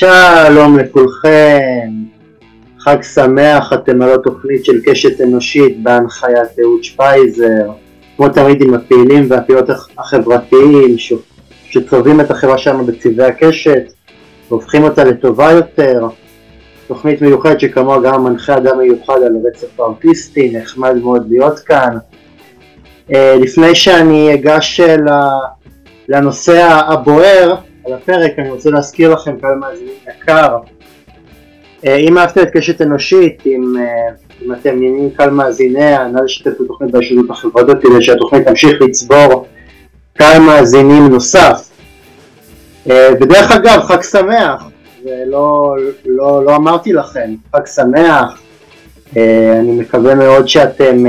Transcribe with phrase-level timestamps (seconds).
[0.00, 1.88] שלום לכולכם,
[2.78, 7.70] חג שמח, אתם על התוכנית של קשת אנושית בהנחיית אהוד שפייזר,
[8.16, 10.96] כמו תמיד עם הפעילים והפעילות החברתיים.
[11.70, 13.82] שצובעים את החברה שלנו בצבעי הקשת
[14.48, 16.08] והופכים אותה לטובה יותר,
[16.86, 21.96] תוכנית מיוחדת שכמוה גם מנחה אדם מיוחד על הרצף האוטיסטי, נחמד מאוד להיות כאן.
[23.14, 24.80] אה, לפני שאני אגש
[26.08, 27.54] לנושא הבוער,
[27.92, 30.56] על הפרק, אני רוצה להזכיר לכם כמה מאזינים יקר.
[31.86, 36.46] אה, אם אהבתם את קשת אנושית, אם, אה, אם אתם נהנים קהל מאזיניה, נא לשתף
[36.46, 39.46] את התוכנית בהשתתפות החברתית כדי שהתוכנית תמשיך לצבור
[40.18, 41.70] קהל מאזינים נוסף.
[42.90, 44.68] אה, ודרך אגב, חג שמח,
[45.04, 48.42] ולא לא, לא אמרתי לכם, חג שמח,
[49.60, 51.04] אני מקווה מאוד שאתם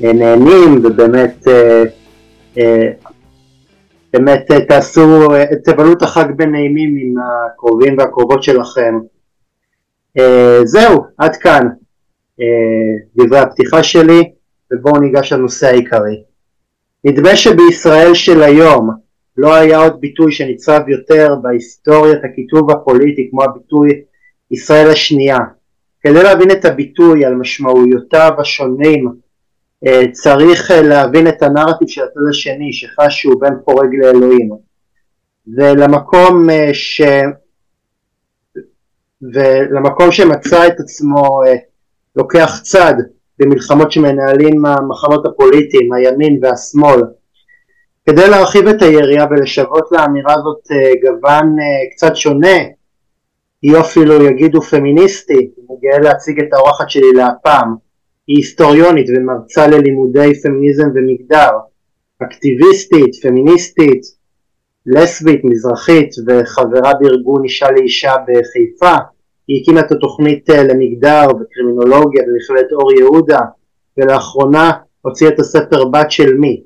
[0.00, 1.46] נהנים ובאמת
[4.14, 8.94] באמת אה, תעשו, אה, תבלו את החג בנעימים עם הקרובים והקרובות שלכם.
[10.18, 11.68] אה, זהו, עד כאן
[13.16, 14.22] דברי הפתיחה שלי,
[14.72, 16.22] ובואו ניגש לנושא העיקרי.
[17.04, 18.90] נדמה שבישראל של היום
[19.36, 23.88] לא היה עוד ביטוי שניצב יותר בהיסטוריית הכיתוב הפוליטי כמו הביטוי
[24.50, 25.38] ישראל השנייה.
[26.00, 29.12] כדי להבין את הביטוי על משמעויותיו השונים אה,
[30.12, 34.50] צריך אה, להבין את הנרטיב של הצד השני שחש שהוא בן חורג לאלוהים.
[35.56, 37.00] ולמקום אה, ש...
[39.34, 41.40] ולמקום שמצא את עצמו
[42.16, 42.94] לוקח צד
[43.38, 47.02] במלחמות שמנהלים המחנות הפוליטיים, הימין והשמאל
[48.06, 50.66] כדי להרחיב את היריעה ולשוות לאמירה הזאת
[51.02, 51.56] גוון
[51.92, 52.58] קצת שונה
[53.62, 57.74] היא אפילו יגידו פמיניסטי, אני גאה להציג את האורחת שלי להפעם
[58.26, 61.50] היא היסטוריונית ומרצה ללימודי פמיניזם ומגדר,
[62.22, 64.02] אקטיביסטית, פמיניסטית,
[64.86, 68.94] לסבית, מזרחית וחברה בארגון אישה לאישה בחיפה.
[69.48, 73.40] היא הקימה את התוכנית אה, למגדר וקרימינולוגיה במכללת אור יהודה
[73.96, 74.70] ולאחרונה
[75.00, 76.62] הוציאה את הספר בת של מי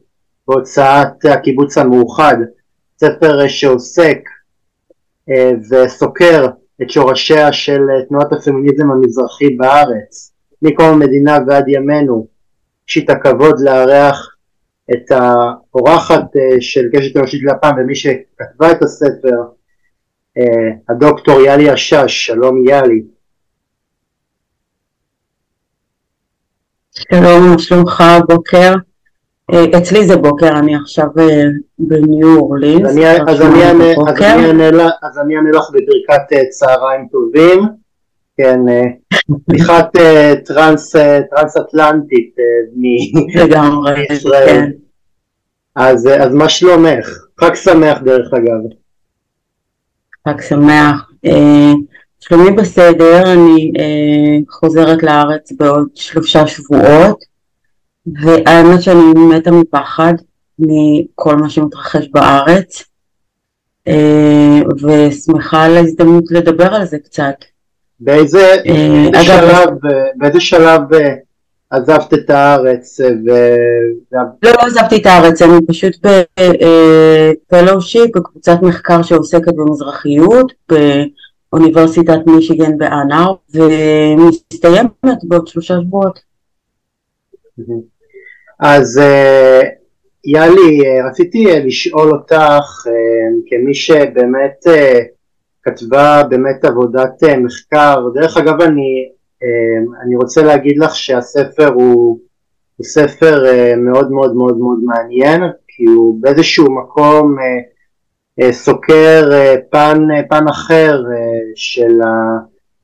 [0.49, 2.37] בהוצאת הקיבוץ המאוחד,
[3.01, 4.19] ספר אה, שעוסק
[5.31, 6.47] אה, וסוקר
[6.83, 10.33] את שורשיה של תנועת הפמיניזם המזרחי בארץ.
[10.63, 12.27] מקום המדינה ועד ימינו,
[12.89, 14.37] יש לי את הכבוד לארח
[14.93, 19.37] את האורחת אה, של קשת אנושית לפ"ם ומי שכתבה את הספר,
[20.39, 23.03] אה, הדוקטור יאלי השש, שלום יאלי.
[26.91, 28.75] שלום, מה שלומך בוקר?
[29.53, 31.07] אה, אצלי זה בוקר, אני עכשיו
[31.79, 32.91] בניו אורלינס.
[35.03, 37.88] אז אני אענה לך בברכת צהריים טובים.
[38.39, 38.61] כן,
[39.47, 42.45] פתיחת אה, טרנס, אה, טרנס אטלנטית אה,
[42.77, 44.47] מישראל.
[44.47, 44.71] כן.
[45.75, 47.09] אז, אז מה שלומך?
[47.41, 48.61] חג שמח דרך אגב.
[50.29, 51.11] חג שמח.
[52.21, 53.73] שלומי בסדר, אני
[54.49, 57.25] חוזרת לארץ בעוד שלושה שבועות,
[58.07, 60.13] והאמת שאני מתה מפחד
[60.59, 62.85] מכל מה שמתרחש בארץ,
[64.83, 67.35] ושמחה על ההזדמנות לדבר על זה קצת.
[68.01, 68.55] באיזה,
[69.15, 69.71] אה, שלב,
[70.17, 71.15] באיזה שלב אה,
[71.71, 73.01] עזבת את הארץ?
[73.01, 73.31] אה, ו...
[74.43, 76.07] לא, לא עזבתי את הארץ, אני פשוט
[77.51, 80.53] בפלושיפ, בקבוצת מחקר שעוסקת במזרחיות,
[81.53, 86.19] באוניברסיטת מישיגן באנר, ומסתיימת בעוד שלושה שבועות.
[88.61, 89.01] אז
[90.25, 92.85] יאלי, רציתי לשאול אותך,
[93.47, 94.65] כמי שבאמת
[95.71, 99.09] כתבה באמת עבודת אה, מחקר, דרך אגב אני,
[99.43, 102.19] אה, אני רוצה להגיד לך שהספר הוא,
[102.77, 107.37] הוא ספר אה, מאוד מאוד מאוד מאוד מעניין כי הוא באיזשהו מקום
[108.51, 109.31] סוקר
[109.71, 109.99] פן,
[110.31, 111.03] פן אחר
[111.55, 112.01] של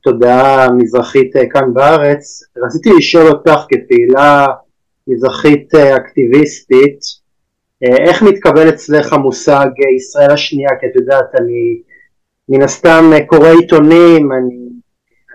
[0.01, 2.43] התודעה המזרחית כאן בארץ.
[2.65, 4.47] רציתי לשאול אותך כפעילה
[5.07, 6.99] מזרחית אקטיביסטית,
[7.81, 11.81] איך מתקבל אצלך המושג ישראל השנייה, כי את יודעת אני
[12.49, 14.65] מן הסתם אה, קורא עיתונים, אני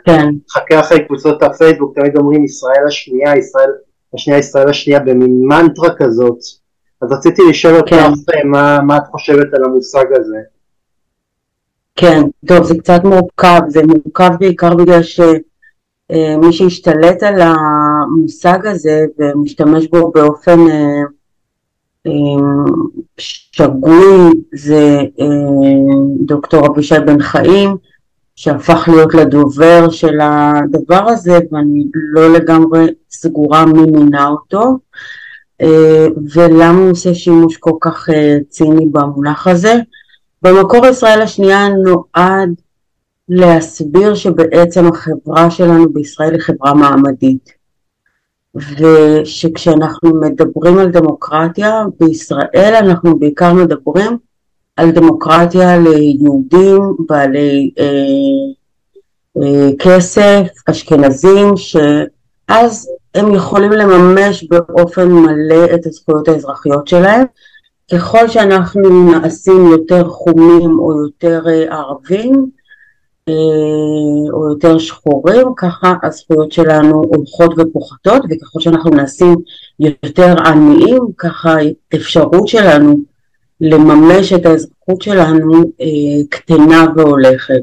[0.04, 0.28] כן.
[0.46, 3.70] מחכה אחרי קבוצות הפייסבוק, תמיד אומרים ישראל השנייה, ישראל
[4.14, 6.38] השנייה, ישראל השנייה במין מנטרה כזאת,
[7.02, 7.96] אז רציתי לשאול אותך כן.
[8.34, 10.38] אה, מה, מה את חושבת על המושג הזה.
[11.96, 15.26] כן, טוב זה קצת מורכב, זה מורכב בעיקר בגלל שמי
[16.44, 20.58] אה, שהשתלט על המושג הזה ומשתמש בו באופן
[23.18, 25.26] שגוי זה אה,
[26.20, 27.76] דוקטור אבישי בן חיים
[28.36, 34.78] שהפך להיות לדובר של הדבר הזה ואני לא לגמרי סגורה מי מינה אותו
[35.60, 39.74] אה, ולמה הוא עושה שימוש כל כך אה, ציני במונח הזה.
[40.42, 42.50] במקור ישראל השנייה נועד
[43.28, 47.59] להסביר שבעצם החברה שלנו בישראל היא חברה מעמדית
[48.54, 54.18] ושכשאנחנו מדברים על דמוקרטיה בישראל אנחנו בעיקר מדברים
[54.76, 57.84] על דמוקרטיה ליהודים בעלי אה,
[59.42, 67.24] אה, כסף, אשכנזים, שאז הם יכולים לממש באופן מלא את הזכויות האזרחיות שלהם.
[67.92, 72.50] ככל שאנחנו נעשים יותר חומים או יותר אה, ערבים
[74.32, 79.34] או יותר שחורים, ככה הזכויות שלנו הולכות ופוחתות, וככל שאנחנו נעשים
[79.80, 81.56] יותר עניים, ככה
[81.92, 82.96] האפשרות שלנו
[83.60, 87.62] לממש את האזרחות שלנו אה, קטנה והולכת.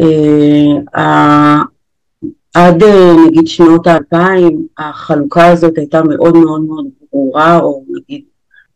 [0.00, 1.62] אה,
[2.54, 8.22] עד אה, נגיד שנות האלפיים החלוקה הזאת הייתה מאוד מאוד מאוד ברורה, או נגיד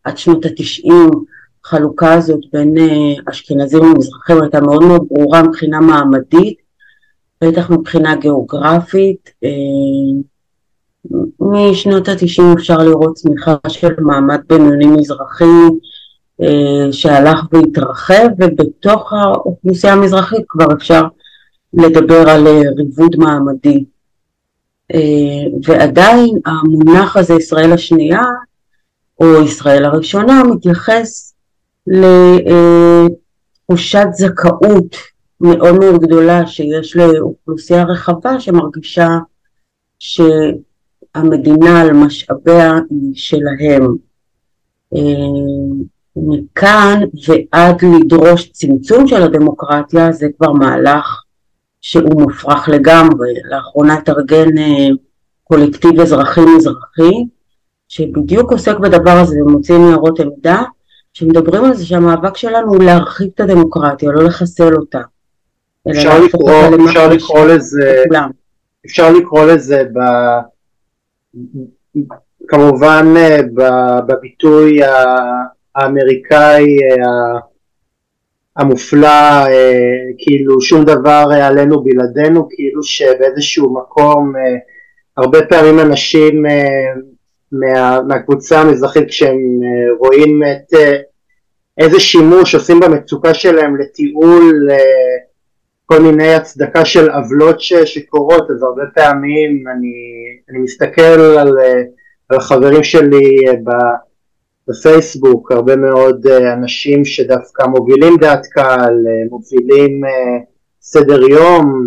[0.04, 1.10] עד שנות התשעים
[1.68, 2.74] החלוקה הזאת בין
[3.30, 6.58] אשכנזים ומזרחים הייתה מאוד מאוד ברורה מבחינה מעמדית,
[7.44, 9.30] בטח מבחינה גיאוגרפית.
[11.40, 15.44] משנות התשעים אפשר לראות צמיחה של מעמד בינוני מזרחי
[16.42, 21.02] אה, שהלך והתרחב ובתוך האוכלוסייה המזרחית כבר אפשר
[21.74, 23.84] לדבר על אה, ריבוד מעמדי.
[24.94, 24.98] אה,
[25.66, 28.22] ועדיין המונח הזה ישראל השנייה
[29.20, 31.27] או ישראל הראשונה מתייחס
[33.68, 34.96] לתחושת זכאות
[35.40, 39.08] מאוד מאוד גדולה שיש לאוכלוסייה רחבה שמרגישה
[39.98, 43.94] שהמדינה על משאביה היא שלהם.
[46.16, 51.22] מכאן ועד לדרוש צמצום של הדמוקרטיה זה כבר מהלך
[51.80, 53.28] שהוא מופרך לגמרי.
[53.50, 54.88] לאחרונה תרגן אה,
[55.44, 57.12] קולקטיב אזרחי מזרחי
[57.88, 60.62] שבדיוק עוסק בדבר הזה ומוציא ניירות עמדה
[61.12, 65.00] שמדברים על זה שהמאבק שלנו הוא להרחיב את הדמוקרטיה, לא לחסל אותה.
[65.90, 66.52] אפשר לקרוא,
[66.88, 68.02] אפשר לקרוא לזה,
[68.86, 69.98] אפשר לקרוא לזה ב...
[72.48, 73.40] כמובן אה,
[74.06, 74.80] בביטוי
[75.74, 77.40] האמריקאי אה,
[78.56, 84.32] המופלא, אה, כאילו שום דבר עלינו בלעדינו, כאילו שבאיזשהו מקום
[85.16, 86.44] הרבה פעמים אנשים
[87.52, 89.38] מה, מהקבוצה המזרחית כשהם
[89.98, 90.78] רואים את
[91.78, 94.68] איזה שימוש עושים במצוקה שלהם לטיעול
[95.86, 99.94] כל מיני הצדקה של עוולות שקורות אז הרבה פעמים אני,
[100.50, 101.52] אני מסתכל על,
[102.28, 103.36] על החברים שלי
[104.68, 110.38] בפייסבוק הרבה מאוד אה, אנשים שדווקא מובילים דעת קהל, אה, מובילים אה,
[110.80, 111.84] סדר יום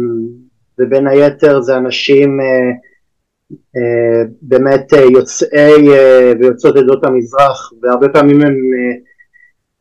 [0.80, 2.40] ובין היתר זה אנשים
[4.42, 5.88] באמת יוצאי
[6.40, 8.56] ויוצאות עדות המזרח והרבה פעמים הם,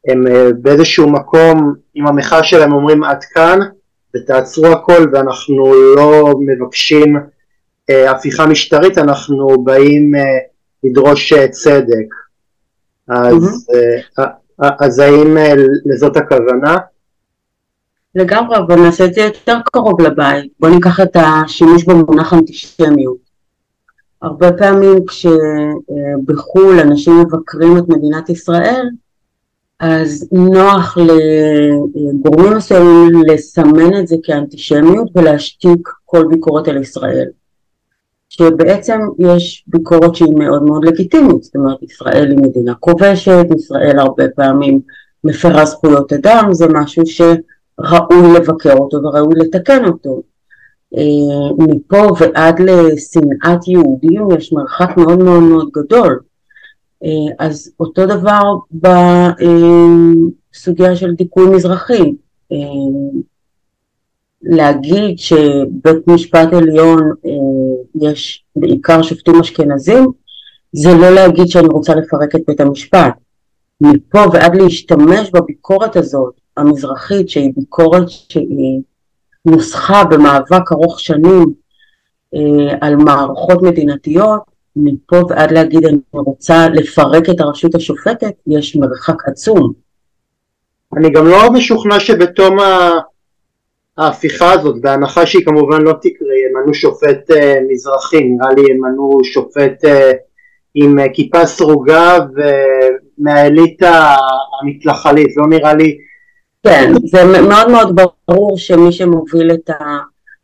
[0.09, 0.25] הם
[0.63, 3.59] באיזשהו מקום עם המחאה שלהם אומרים עד כאן
[4.17, 7.17] ותעצרו הכל ואנחנו לא מבקשים
[7.91, 10.13] הפיכה משטרית אנחנו באים
[10.85, 12.15] לדרוש צדק
[13.11, 14.23] אז, mm-hmm.
[14.81, 15.53] אז האם אה,
[15.87, 16.77] לזאת הכוונה?
[18.15, 20.53] לגמרי, אבל נעשה את זה יותר קרוב לבית.
[20.61, 23.20] בוא ניקח את השימוש במונח אנטישמיות.
[24.23, 28.87] הרבה פעמים כשבחו"ל אנשים מבקרים את מדינת ישראל,
[29.81, 30.99] אז נוח
[31.95, 37.29] לגורמים מסוימים לסמן את זה כאנטישמיות ולהשתיק כל ביקורת על ישראל.
[38.29, 44.25] שבעצם יש ביקורת שהיא מאוד מאוד לגיטימית, זאת אומרת ישראל היא מדינה כובשת, ישראל הרבה
[44.37, 44.81] פעמים
[45.25, 50.23] מפרה זכויות אדם, זה משהו שראוי לבקר אותו וראוי לתקן אותו.
[50.97, 56.21] אה, מפה ועד לשנאת יהודים יש מרחק מאוד מאוד מאוד גדול.
[57.05, 58.43] אה, אז אותו דבר
[60.53, 62.15] בסוגיה של דיכוי מזרחי.
[62.53, 62.57] אה,
[64.43, 70.07] להגיד שבית משפט עליון אה, יש בעיקר שופטים אשכנזים,
[70.73, 73.15] זה לא להגיד שאני רוצה לפרק את בית המשפט.
[73.81, 78.81] מפה ועד להשתמש בביקורת הזאת, המזרחית, שהיא ביקורת שהיא
[79.47, 81.47] נוסחה במאבק ארוך שנים
[82.35, 84.41] אה, על מערכות מדינתיות,
[84.77, 89.73] מפה ועד להגיד אני רוצה לפרק את הרשות השופטת, יש מרחק עצום.
[90.97, 92.59] אני גם לא משוכנע שבתום.
[94.01, 97.35] ההפיכה הזאת, בהנחה שהיא כמובן לא תקרה, ימנו שופט uh,
[97.69, 100.17] מזרחי, נראה לי ימנו שופט uh,
[100.75, 102.19] עם כיפה סרוגה
[103.19, 104.15] ומהאליטה
[104.63, 105.99] המתנחלית, לא נראה לי...
[106.63, 109.71] כן, זה מאוד מאוד ברור שמי שמוביל את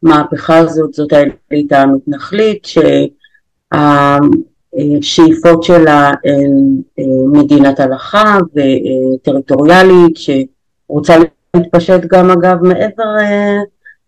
[0.03, 2.69] המהפכה הזאת זאת האליטה המתנחלית,
[3.75, 6.83] שהשאיפות שלה הן
[7.33, 11.17] מדינת הלכה וטריטוריאלית, שרוצה
[11.57, 13.59] להתפשט גם אגב מעבר אה,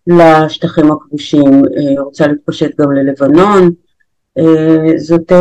[0.06, 3.70] לשטחים הכבושים, אה, רוצה להתפשט גם ללבנון,
[4.38, 5.32] אה, זאת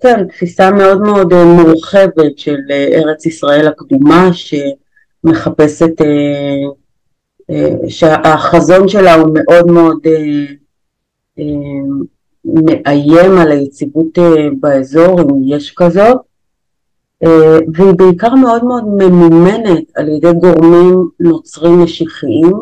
[0.00, 2.58] כן תפיסה מאוד מאוד מורחבת של
[2.92, 4.30] ארץ ישראל הקדומה
[5.24, 5.92] שמחפשת,
[7.88, 10.06] שהחזון שלה הוא מאוד מאוד
[12.44, 14.18] מאיים על היציבות
[14.60, 16.16] באזור אם יש כזאת
[17.24, 22.52] אה, והיא בעיקר מאוד מאוד ממומנת על ידי גורמים נוצרים משיחיים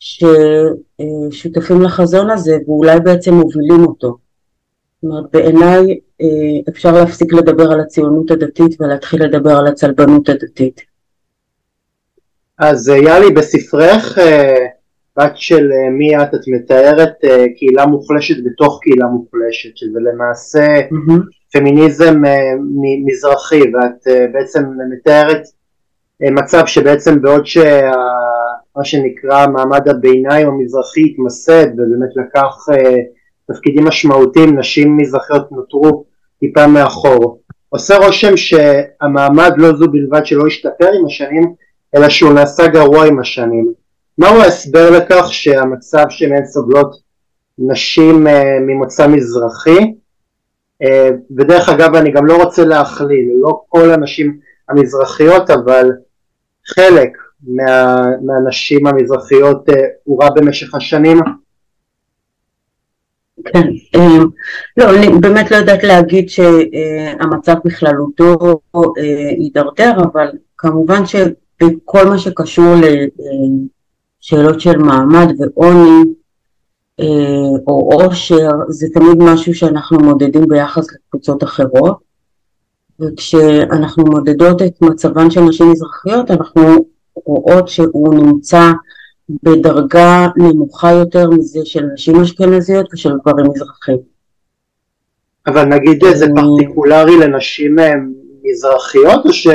[0.00, 4.16] ששותפים לחזון הזה ואולי בעצם מובילים אותו.
[5.02, 6.26] זאת אומרת בעיניי אה,
[6.68, 10.80] אפשר להפסיק לדבר על הציונות הדתית ולהתחיל לדבר על הצלבנות הדתית.
[12.58, 14.18] אז אה, יאלי בספרך
[15.18, 17.14] בת של מי את, את מתארת
[17.58, 21.38] קהילה מוחלשת בתוך קהילה מוחלשת שזה למעשה mm-hmm.
[21.52, 22.52] פמיניזם אה,
[23.04, 25.42] מזרחי ואת אה, בעצם מתארת
[26.22, 32.56] אה, מצב שבעצם בעוד שמה שנקרא מעמד הביניים המזרחי התמסד ובאמת לקח
[33.52, 36.04] תפקידים משמעותיים נשים מזרחיות נותרו
[36.40, 41.54] טיפה מאחור עושה רושם שהמעמד לא זו בלבד שלא השתפר עם השנים
[41.96, 43.72] אלא שהוא נעשה גרוע עם השנים
[44.18, 46.96] מהו ההסבר לכך שהמצב שמהן סובלות
[47.58, 48.26] נשים
[48.66, 49.94] ממוצא מזרחי
[50.82, 55.90] אה, ודרך אגב אני גם לא רוצה להכליל, לא כל הנשים המזרחיות אבל
[56.66, 57.10] חלק
[57.46, 61.20] מה, מהנשים המזרחיות אה, במשך השנים?
[63.44, 64.18] כן, אה,
[64.76, 68.60] לא, אני באמת לא יודעת להגיד שהמצב בכללותו
[69.38, 70.28] הידרדר, אבל
[70.58, 71.06] כמובן
[71.62, 72.74] שבכל מה שקשור
[74.22, 76.04] לשאלות של מעמד ועוני,
[77.00, 81.98] אה, או עושר, זה תמיד משהו שאנחנו מודדים ביחס לקבוצות אחרות,
[83.00, 86.62] וכשאנחנו מודדות את מצבן של נשים מזרחיות, אנחנו
[87.14, 88.72] רואות שהוא נמצא
[89.42, 93.98] בדרגה נמוכה יותר מזה של נשים אשכנזיות ושל גברים מזרחים.
[95.46, 97.92] אבל נגיד זה אה, פרטיקולרי לנשים אה,
[98.42, 99.46] מזרחיות או ש...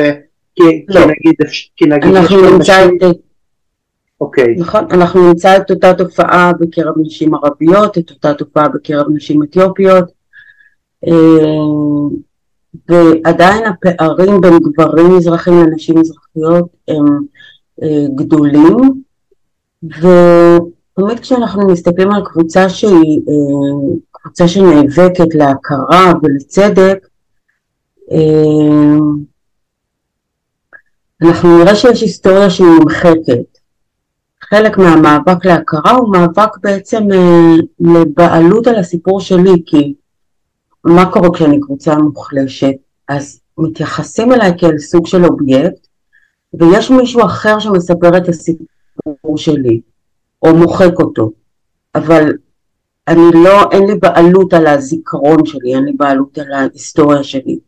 [0.55, 0.99] כי, לא.
[0.99, 1.35] כי נגיד,
[1.75, 2.97] כי נגיד אנחנו נמצא נשים...
[2.97, 3.17] את
[4.23, 4.55] אוקיי.
[4.57, 10.11] נכון, אנחנו נמצא את אותה תופעה בקרב נשים ערביות, את אותה תופעה בקרב נשים אתיופיות,
[11.07, 11.13] אה,
[12.89, 17.05] ועדיין הפערים בין גברים מזרחים לנשים מזרחיות הם
[17.83, 18.77] אה, גדולים,
[19.83, 27.07] ותמיד כשאנחנו מסתכלים על קבוצה שהיא אה, קבוצה שנאבקת להכרה ולצדק,
[31.23, 33.57] אנחנו נראה שיש היסטוריה שהיא נמחקת.
[34.41, 39.93] חלק מהמאבק להכרה הוא מאבק בעצם אה, לבעלות על הסיפור שלי, כי
[40.85, 42.73] מה קורה כשאני קבוצה מוחלשת?
[43.07, 45.87] אז מתייחסים אליי כאל סוג של אובייקט,
[46.53, 49.81] ויש מישהו אחר שמספר את הסיפור שלי,
[50.41, 51.31] או מוחק אותו,
[51.95, 52.31] אבל
[53.07, 57.59] אני לא, אין לי בעלות על הזיכרון שלי, אין לי בעלות על ההיסטוריה שלי.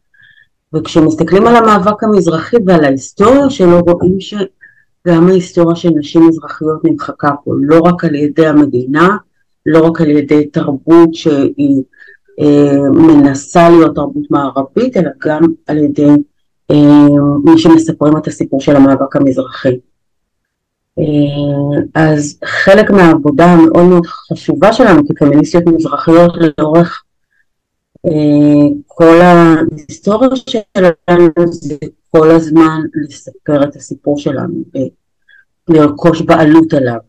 [0.76, 4.34] וכשמסתכלים על המאבק המזרחי ועל ההיסטוריה שלו, רואים ש...
[5.08, 9.18] גם ההיסטוריה של נשים מזרחיות נמחקה פה, לא רק על ידי המדינה,
[9.66, 11.84] לא רק על ידי תרבות שהיא
[12.40, 16.10] אה, מנסה להיות תרבות מערבית, אלא גם על ידי
[16.72, 17.08] אה,
[17.44, 19.78] מי שמספרים את הסיפור של המאבק המזרחי.
[21.00, 21.04] אה,
[21.96, 27.04] אז חלק מהעבודה המאוד מאוד חשובה שלנו כפמיניסטיות מזרחיות לאורך
[28.88, 31.76] כל ההיסטוריה שלנו זה
[32.12, 34.64] כל הזמן לספר את הסיפור שלנו
[35.70, 37.00] ולרכוש בעלות עליו.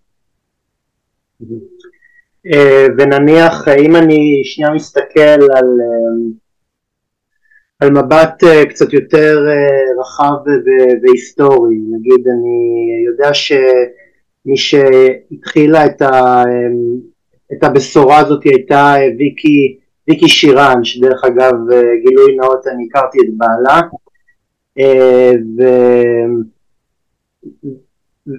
[2.55, 6.17] אה, ונניח אם אני שנייה מסתכל על, אה,
[7.81, 9.39] על מבט קצת יותר
[10.01, 10.45] רחב
[11.03, 16.43] והיסטורי, נגיד אני יודע שמי שהתחילה את, ה,
[17.53, 23.35] את הבשורה הזאת הייתה ויקי ויקי שירן, שדרך אגב אה, גילוי נאות אני הכרתי את
[23.37, 23.81] בעלה,
[24.79, 25.63] אה, ו...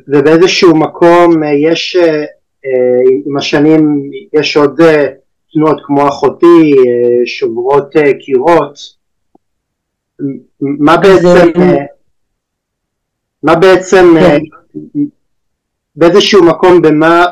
[0.08, 1.98] ובאיזשהו מקום אה, יש
[3.26, 4.82] עם השנים יש עוד
[5.54, 6.76] תנועות כמו אחותי,
[7.26, 8.80] שוברות קירות,
[10.60, 11.52] מה בעצם,
[13.44, 14.40] מה בעצם, כן.
[15.96, 17.26] באיזשהו מקום במה,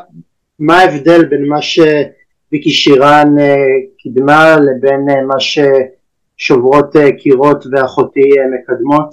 [0.60, 1.80] מה ההבדל בין מה ש...
[2.52, 3.56] ויקי שירן אה,
[3.98, 9.10] קידמה לבין אה, מה ששוברות אה, קירות ואחותי מקדמות?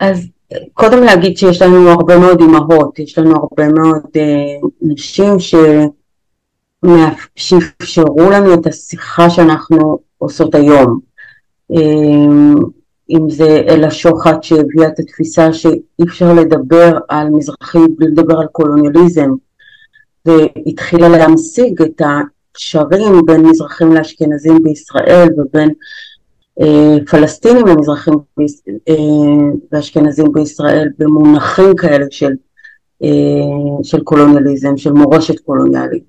[0.00, 0.26] אז
[0.74, 4.06] קודם להגיד שיש לנו הרבה מאוד אימהות, יש לנו הרבה מאוד
[4.82, 5.36] נשים
[7.36, 11.00] שאפשרו לנו את השיחה שאנחנו עושות היום.
[13.10, 18.46] אם זה אלה שוחט שהביאה את התפיסה שאי אפשר לדבר על מזרחי בלי לדבר על
[18.46, 19.30] קולוניאליזם
[20.28, 25.70] והתחילה להמשיג את הקשרים בין מזרחים לאשכנזים בישראל ובין
[26.60, 28.14] אה, פלסטינים למזרחים
[28.88, 28.94] אה,
[29.72, 32.32] ואשכנזים בישראל במונחים כאלה של,
[33.02, 33.08] אה,
[33.82, 36.04] של קולוניאליזם, של מורשת קולוניאלית.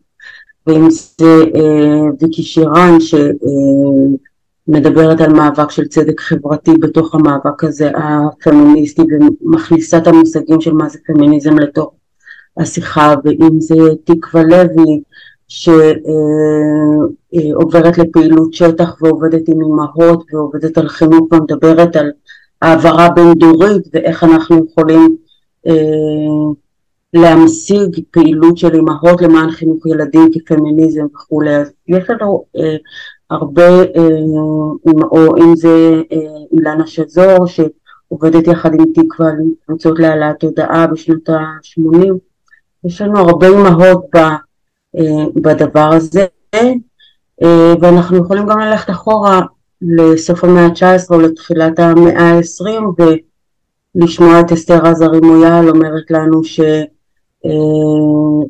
[0.67, 1.43] ואם זה
[2.21, 2.97] ויקי שירן
[4.67, 10.89] שמדברת על מאבק של צדק חברתי בתוך המאבק הזה הפמיניסטי ומכניסה את המושגים של מה
[10.89, 11.93] זה פמיניזם לתוך
[12.59, 15.01] השיחה, ואם זה תקווה לוי
[15.47, 16.37] שעוברת
[17.97, 22.11] לפעילות שטח ועובדת עם אמהות ועובדת על חינוך ומדברת על
[22.61, 25.15] העברה בין דורית ואיך אנחנו יכולים
[25.67, 25.73] אה,
[27.13, 31.55] להמשיג פעילות של אמהות למען חינוך ילדים כפמיניזם וכולי.
[31.55, 32.75] אז יש לנו אה,
[33.29, 33.85] הרבה, אה,
[35.11, 36.17] או אם זה אה,
[36.51, 39.29] אילנה שזור שעובדת יחד עם תקווה
[39.65, 42.13] קבוצות להעלאת תודעה בשנות ה-80,
[42.85, 44.17] יש לנו הרבה אמהות ב...
[44.97, 46.25] אה, בדבר הזה
[47.43, 49.41] אה, ואנחנו יכולים גם ללכת אחורה
[49.81, 53.03] לסוף המאה ה-19 או לתחילת המאה ה-20
[53.95, 56.41] ולשמוע את אסתר עזרי מויאל אומרת לנו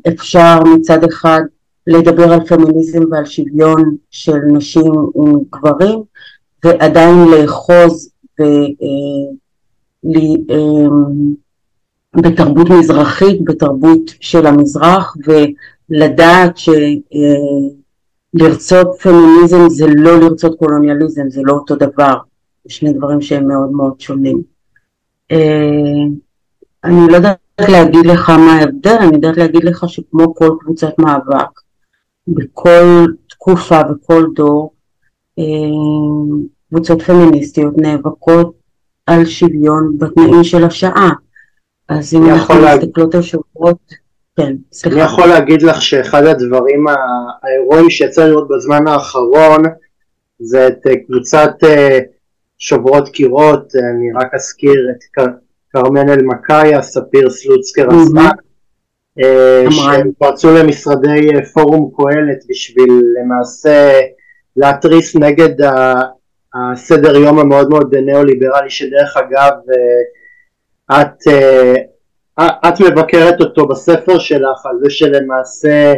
[0.04, 1.40] שאפשר אה, מצד אחד
[1.86, 6.02] לדבר על פמיניזם ועל שוויון של נשים עם גברים
[6.64, 8.10] ועדיין לאחוז
[8.40, 8.44] ו,
[12.16, 15.16] בתרבות מזרחית, בתרבות של המזרח
[15.90, 16.58] לדעת
[18.36, 22.14] שלרצות פמיניזם זה לא לרצות קולוניאליזם, זה לא אותו דבר,
[22.64, 24.42] זה שני דברים שהם מאוד מאוד שונים.
[25.30, 26.04] אה,
[26.84, 31.60] אני לא יודעת להגיד לך מה ההבדל, אני יודעת להגיד לך שכמו כל קבוצת מאבק,
[32.28, 34.72] בכל תקופה וכל דור,
[35.38, 35.44] אה,
[36.68, 38.54] קבוצות פמיניסטיות נאבקות
[39.06, 41.10] על שוויון בתנאים של השעה.
[41.90, 43.78] אז אם אנחנו מסתכלות על שבועות
[44.36, 44.96] כן, סליחה.
[44.96, 46.84] אני יכול להגיד לך שאחד הדברים
[47.42, 49.62] ההירואיים שיצא לראות בזמן האחרון
[50.38, 51.98] זה את אה, קבוצת אה,
[52.58, 55.24] שוברות קירות, אני רק אזכיר את
[55.72, 58.30] כרמן אלמקאיה, ספיר סלוצקר הזמן,
[59.22, 64.00] אה, שהם פרצו למשרדי פורום קהלת בשביל למעשה
[64.56, 65.66] להתריס נגד
[66.54, 69.52] הסדר יום המאוד מאוד ניאו-ליברלי שדרך אגב
[70.90, 71.28] את
[72.38, 75.94] את מבקרת אותו בספר שלך על זה שלמעשה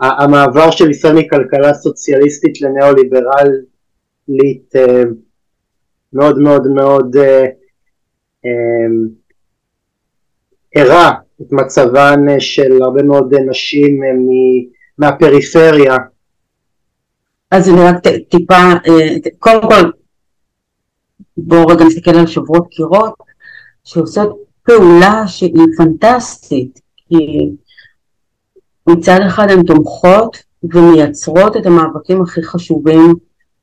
[0.00, 5.02] המעבר של ישראל מכלכלה סוציאליסטית לניאו-ליברלית אה,
[6.12, 7.16] מאוד מאוד מאוד
[10.76, 14.08] אה, את מצבן של הרבה מאוד נשים אה,
[14.98, 15.96] מהפריפריה.
[17.50, 17.96] אז אני רק
[18.30, 18.54] טיפה,
[19.38, 19.90] קודם כל
[21.36, 23.14] בואו רגע נסתכל על שברות קירות
[23.84, 27.50] שעושות פעולה שהיא פנטסטית, כי
[28.86, 33.14] מצד אחד הן תומכות ומייצרות את המאבקים הכי חשובים,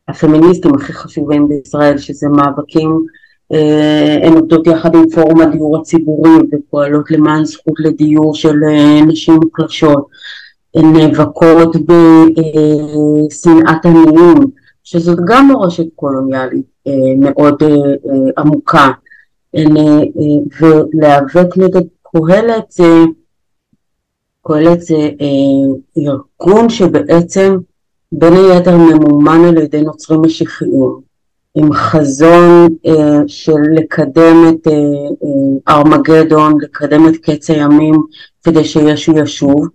[0.07, 3.05] הפמיניסטים הכי חשובים בישראל, שזה מאבקים,
[3.53, 9.39] אה, הן עובדות יחד עם פורום הדיור הציבורי ופועלות למען זכות לדיור של אה, נשים
[9.43, 10.07] מוחלשות,
[10.75, 14.37] הן נאבקות בשנאת עניים,
[14.83, 17.63] שזאת גם מורשת קולוניאלית אה, מאוד
[18.37, 18.91] עמוקה.
[19.53, 23.03] ולהיאבק נגד קהלת זה,
[24.47, 27.57] קהלת זה אה, ארגון שבעצם
[28.11, 31.11] בין היתר ממומן על ידי נוצרים משיחיים
[31.55, 37.95] עם חזון אה, של לקדם את אה, אה, ארמגדון, לקדם את קץ הימים
[38.43, 39.67] כדי שישו ישוב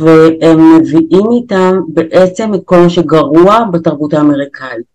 [0.00, 4.89] והם מביאים איתם בעצם את כל מה שגרוע בתרבות האמריקאית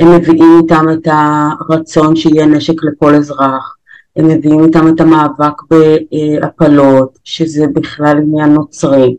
[0.00, 3.76] הם מביאים איתם את הרצון שיהיה נשק לכל אזרח,
[4.16, 9.16] הם מביאים איתם את המאבק בהפלות, שזה בכלל עניין נוצרי,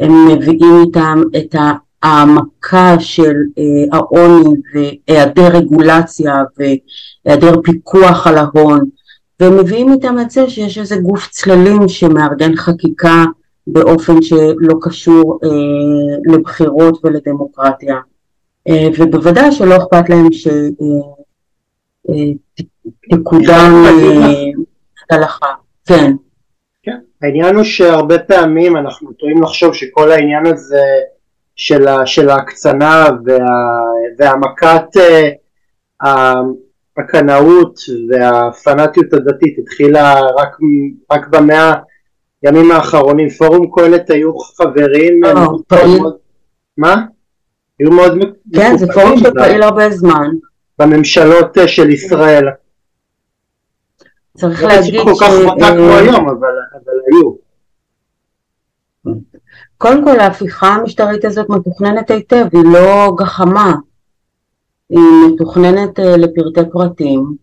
[0.00, 1.54] הם מביאים איתם את
[2.02, 8.80] העמקה של אה, העוני והיעדר רגולציה והיעדר פיקוח על ההון,
[9.40, 13.24] והם מביאים איתם את זה שיש איזה גוף צללים שמארגן חקיקה
[13.66, 17.96] באופן שלא קשור אה, לבחירות ולדמוקרטיה.
[18.68, 20.26] אה, ובוודאי שלא אכפת להם
[23.12, 25.46] שתקודם אה, אה, הלכה,
[25.86, 26.12] כן.
[26.82, 26.96] כן.
[27.22, 30.84] העניין הוא שהרבה פעמים אנחנו טועים לחשוב שכל העניין הזה
[31.56, 33.38] של, ה, של ההקצנה וה,
[34.18, 34.86] והעמקת
[36.96, 40.56] הקנאות והפנאטיות הדתית התחילה רק,
[41.12, 41.74] רק במאה
[42.42, 43.28] הימים האחרונים.
[43.28, 45.20] פורום קהלת היו חברים...
[46.76, 46.96] מה?
[47.80, 48.18] היו מאוד
[48.54, 50.30] כן, זה פורום שפעיל הרבה זמן.
[50.80, 52.44] בממשלות של ישראל.
[54.36, 55.04] צריך להגיד ש...
[55.04, 57.34] כל כך חזקה כמו היום, אבל, אבל היו.
[59.78, 63.74] קודם כל ההפיכה המשטרית הזאת מתוכננת היטב, היא לא גחמה,
[64.90, 65.00] היא
[65.32, 67.34] מתוכננת uh, לפרטי פרטים,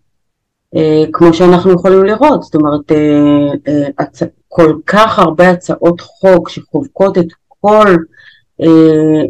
[0.76, 0.80] uh,
[1.14, 4.24] כמו שאנחנו יכולים לראות, זאת אומרת uh, הצ...
[4.48, 7.28] כל כך הרבה הצעות חוק שחובקות את
[7.60, 7.96] כל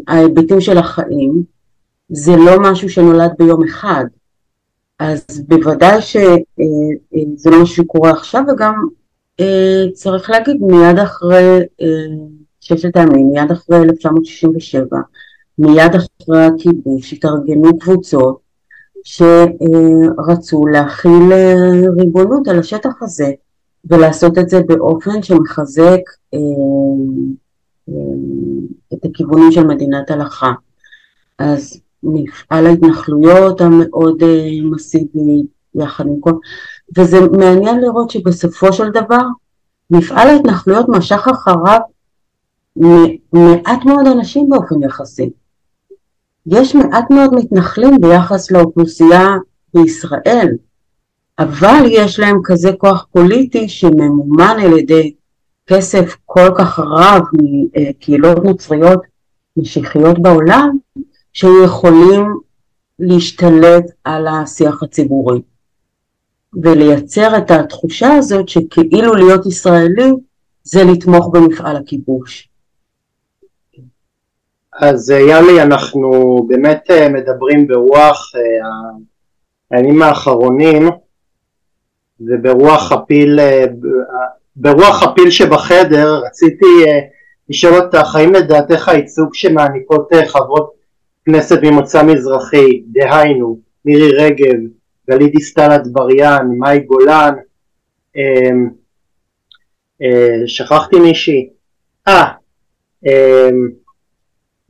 [0.07, 1.43] ההיבטים של החיים,
[2.09, 4.05] זה לא משהו שנולד ביום אחד,
[4.99, 6.35] אז בוודאי שזה
[7.45, 8.73] uh, לא משהו שקורה עכשיו וגם
[9.93, 11.59] צריך להגיד מיד אחרי
[12.61, 14.97] ששת הימים, מיד אחרי 1967,
[15.57, 18.39] מיד אחרי הכיבוש, התארגנו קבוצות
[19.03, 21.53] שרצו להכיל אה,
[21.97, 23.31] ריבונות על השטח הזה
[23.85, 25.99] ולעשות את זה באופן שמחזק
[26.33, 26.43] אה, אה,
[28.93, 30.51] את הכיוונים של מדינת הלכה.
[31.39, 34.23] אז מפעל ההתנחלויות המאוד
[34.71, 35.43] מסיבי
[35.75, 36.33] יחד עם כל...
[36.97, 39.21] וזה מעניין לראות שבסופו של דבר
[39.91, 41.79] מפעל ההתנחלויות משך אחריו
[43.33, 45.29] מעט מאוד אנשים באופן יחסי.
[46.45, 49.27] יש מעט מאוד מתנחלים ביחס לאוכלוסייה
[49.73, 50.47] בישראל,
[51.39, 55.13] אבל יש להם כזה כוח פוליטי שממומן על ידי
[55.67, 57.21] כסף כל כך רב
[57.75, 59.01] מקהילות נוצריות
[59.57, 60.77] משיחיות בעולם,
[61.33, 62.25] שיכולים
[62.99, 65.41] להשתלט על השיח הציבורי
[66.53, 70.11] ולייצר את התחושה הזאת שכאילו להיות ישראלי
[70.63, 72.49] זה לתמוך במפעל הכיבוש.
[74.79, 76.09] אז אה, יאלי, אנחנו
[76.47, 78.67] באמת אה, מדברים ברוח אה,
[79.71, 80.89] הימים האחרונים
[82.19, 83.39] וברוח הפיל,
[84.59, 86.65] ברוח הפיל שבחדר רציתי
[87.49, 90.73] לשאול אותך האם לדעתך הייצוג שמעניקות חברות
[91.25, 94.57] כנסת ממוצא מזרחי, דהיינו מירי רגב,
[95.09, 97.33] גלית דיסטל אטבריאן, מאי גולן,
[100.47, 101.49] שכחתי מישהי,
[102.07, 102.31] אה,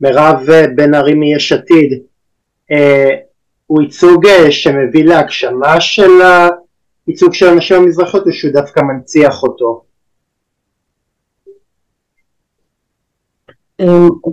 [0.00, 2.02] מירב אה, בן ארי מיש עתיד,
[2.72, 3.08] אה,
[3.66, 6.10] הוא ייצוג אה, שמביא להגשמה של
[7.08, 9.84] הייצוג של הנשים המזרחיות או שהוא דווקא מנציח אותו?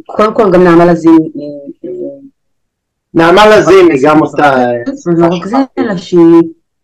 [0.06, 1.30] קודם כל גם נעמה לזימי
[3.14, 4.66] נעמה לזימי גם אותה
[5.06, 6.42] לא רק זה אלא שהיא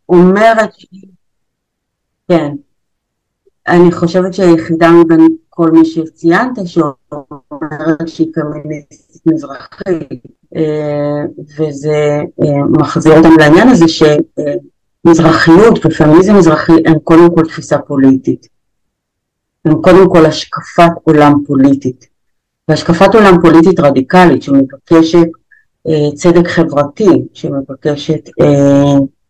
[0.09, 0.69] אומרת
[2.27, 2.55] כן
[3.67, 10.23] אני חושבת שהיחידה מבין כל מי שציינת שאומרת שהיא פמיניסטית מזרחית
[10.55, 11.23] אה,
[11.57, 13.87] וזה אה, מחזיר אותם לעניין הזה
[15.07, 18.47] שמזרחיות ופמיניזם מזרחי הם קודם כל תפיסה פוליטית.
[19.65, 22.07] הם קודם כל השקפת עולם פוליטית.
[22.67, 25.27] והשקפת עולם פוליטית רדיקלית שמבקשת
[25.87, 28.29] אה, צדק חברתי שמבקשת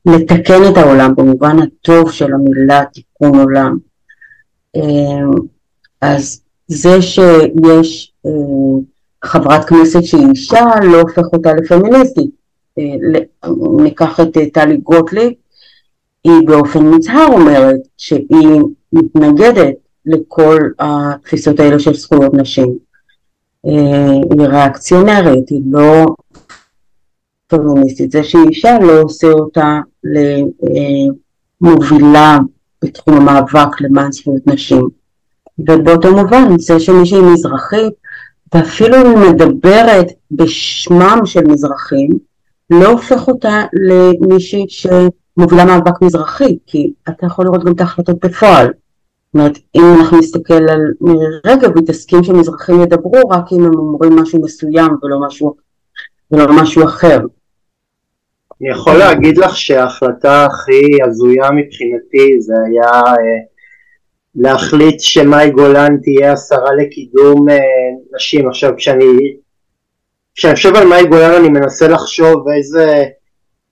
[0.05, 3.77] לתקן את העולם במובן הטוב של המילה תיקון עולם.
[6.01, 8.31] אז זה שיש אה,
[9.23, 12.31] חברת כנסת שהיא אישה לא הופך אותה לפמיניסטית.
[12.79, 13.49] אה,
[13.84, 15.31] ניקח את אה, טלי גוטליב,
[16.23, 18.62] היא באופן מוצהר אומרת שהיא
[18.93, 22.77] מתנגדת לכל התפיסות האלה של זכויות נשים.
[23.67, 26.05] אה, היא ריאקציונרית, היא לא
[27.47, 28.12] פמיניסטית.
[28.12, 29.79] זה שהיא אישה לא עושה אותה
[31.62, 32.39] למובילה אה,
[32.84, 34.89] בתחום המאבק למען זכויות נשים.
[35.60, 37.93] ובאותו מובן זה שמישהי מזרחית
[38.53, 42.10] ואפילו אם מדברת בשמם של מזרחים
[42.69, 44.65] לא הופך אותה למישהי
[45.36, 50.20] שמובילה מאבק מזרחי כי אתה יכול לראות גם את ההחלטות בפועל זאת אומרת אם אנחנו
[50.20, 55.28] נסתכל על מירי רגב היא תסכים שמזרחים ידברו רק אם הם אומרים משהו מסוים ולא
[55.28, 55.56] משהו,
[56.32, 57.20] ולא משהו אחר
[58.62, 63.39] אני יכול להגיד לך שההחלטה הכי הזויה מבחינתי זה היה אה,
[64.36, 67.58] להחליט שמאי גולן תהיה השרה לקידום אה,
[68.15, 68.50] נשים.
[68.50, 69.36] עכשיו כשאני,
[70.36, 73.04] כשאני חושב על מאי גולן אני מנסה לחשוב איזה,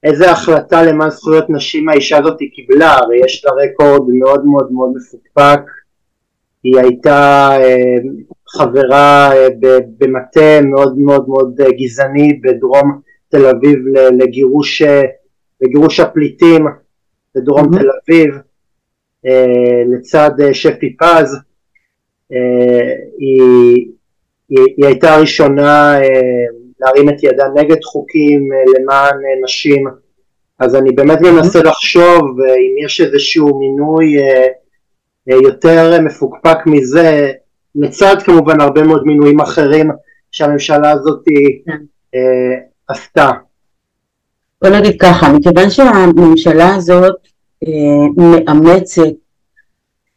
[0.04, 4.72] איזה החלטה למען זכויות נשים האישה הזאת היא קיבלה, הרי יש לה רקורד מאוד מאוד
[4.72, 5.62] מאוד מפוקפק,
[6.64, 7.98] היא הייתה אה,
[8.48, 9.48] חברה אה,
[9.98, 13.80] במטה מאוד מאוד מאוד אה, גזעני בדרום תל אביב
[14.20, 14.82] לגירוש,
[15.62, 16.66] לגירוש הפליטים
[17.36, 17.80] בדרום mm-hmm.
[17.80, 18.36] תל אביב
[19.94, 21.38] לצד שפי פז,
[22.30, 23.88] היא,
[24.50, 25.96] היא, היא הייתה הראשונה
[26.80, 29.88] להרים את ידה נגד חוקים למען נשים,
[30.60, 34.18] אז אני באמת מנסה לחשוב אם יש איזשהו מינוי
[35.28, 37.32] יותר מפוקפק מזה,
[37.76, 39.90] לצד כמובן הרבה מאוד מינויים אחרים
[40.32, 41.24] שהממשלה הזאת.
[42.90, 43.32] עשתה.
[44.62, 47.16] בוא נגיד ככה, מכיוון שהממשלה הזאת
[47.64, 49.04] אה, מאמצת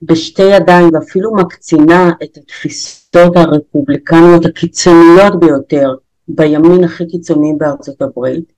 [0.02, 5.94] בשתי ידיים ואפילו מקצינה את התפיסות הרפובליקניות הקיצוניות ביותר
[6.34, 8.52] בימין הכי קיצוני בארצות הברית,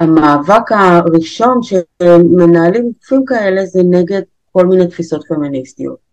[0.00, 4.22] המאבק הראשון שמנהלים גופים כאלה זה נגד
[4.52, 6.08] כל מיני תפיסות פמיניסטיות.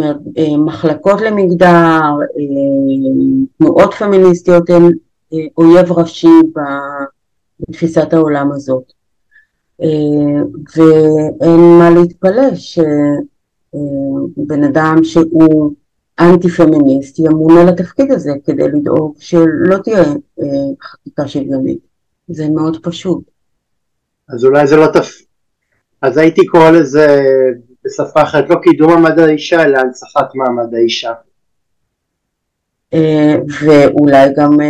[0.00, 0.12] אה,
[0.58, 2.18] מחלקות למגדר, אה,
[3.58, 4.90] תנועות פמיניסטיות הן
[5.32, 6.28] אה, אויב ראשי
[7.68, 8.92] בתפיסת העולם הזאת.
[10.76, 13.24] ואין מה להתפלא שבן
[14.64, 15.72] אדם שהוא
[16.22, 20.02] אנטי פמיניסט ימונה לתפקיד הזה כדי לדאוג שלא תהיה
[20.82, 21.78] חקיקה שוויונית.
[22.28, 23.30] זה מאוד פשוט.
[24.28, 25.22] אז אולי זה לא תפ...
[26.02, 27.22] אז הייתי קורא לזה
[27.84, 31.12] בשפה אחרת, לא קידום מעמד האישה, אלא הנצחת מעמד האישה.
[32.94, 34.66] אה, ואולי גם אה,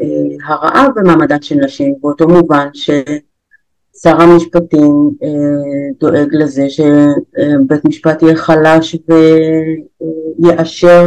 [0.00, 2.68] אה, הרעה במעמדן של נשים, באותו מובן
[4.00, 5.10] ששר המשפטים
[6.00, 8.96] דואג לזה שבית משפט יהיה חלש
[10.38, 11.06] ויאשר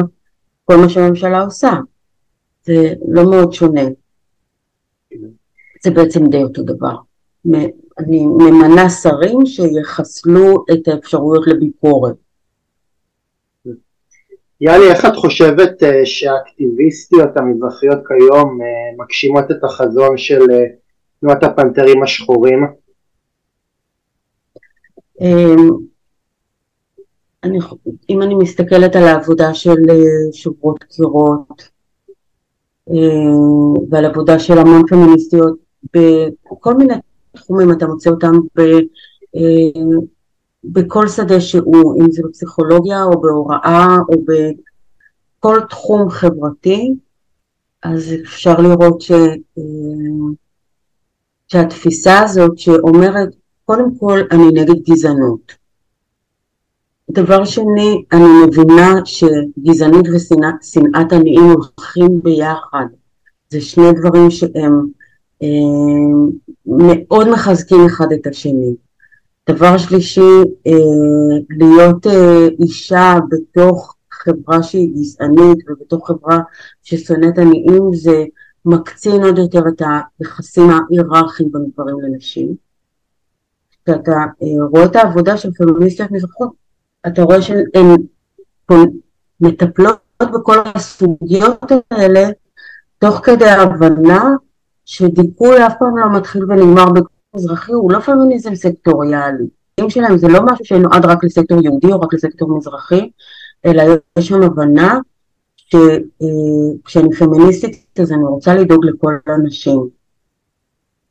[0.66, 1.74] כל מה שהממשלה עושה.
[2.64, 3.82] זה לא מאוד שונה.
[5.84, 6.96] זה בעצם די אותו דבר.
[8.00, 12.16] אני ממנה שרים שיחסלו את האפשרויות לביקורת.
[14.62, 20.66] יאלי, איך את חושבת אה, שהאקטיביסטיות המזרחיות כיום אה, מגשימות את החזון של אה,
[21.20, 22.83] תנועת הפנתרים השחורים?
[25.22, 25.70] אמ,
[27.44, 27.60] אני,
[28.10, 29.80] אם אני מסתכלת על העבודה של
[30.34, 31.70] שוברות קירות
[33.90, 35.58] ועל עבודה של המון פמיניסטיות
[35.94, 36.94] בכל מיני
[37.32, 38.62] תחומים אתה מוצא אותם ב,
[39.36, 39.82] אה,
[40.64, 44.14] בכל שדה שהוא, אם זה בפסיכולוגיה או בהוראה או
[45.40, 46.94] בכל תחום חברתי,
[47.84, 50.34] אז אפשר לראות ש, אה,
[51.48, 53.30] שהתפיסה הזאת שאומרת
[53.66, 55.64] קודם כל אני נגד גזענות.
[57.12, 62.86] דבר שני, אני מבינה שגזענות ושנאת עניים הולכים ביחד.
[63.50, 64.88] זה שני דברים שהם
[65.44, 65.48] אה,
[66.66, 68.76] מאוד מחזקים אחד את השני.
[69.50, 70.74] דבר שלישי, אה,
[71.50, 76.40] להיות אה, אישה בתוך חברה שהיא גזענית ובתוך חברה
[76.84, 78.24] ששונאת עניים זה
[78.66, 79.82] מקצין עוד יותר את
[80.20, 82.63] היחסים ההיררכיים בין גברים לנשים.
[83.86, 84.12] כשאתה
[84.72, 86.52] רואה את העבודה של פמיניסטיות מזרחות,
[87.08, 87.96] אתה רואה שהן
[89.42, 92.30] מטפלות בכל הסוגיות האלה
[93.00, 94.30] תוך כדי הבנה
[94.86, 96.86] שדיכוי אף פעם לא מתחיל ונגמר
[97.34, 99.46] במזרחי, הוא לא פמיניזם סקטוריאלי.
[99.90, 103.10] שלהם זה לא משהו שנועד רק לסקטור יהודי או רק לסקטור מזרחי,
[103.66, 103.84] אלא
[104.20, 105.00] יש שם הבנה
[105.56, 109.90] שכשאני אה, פמיניסטית אז אני רוצה לדאוג לכל הנשים.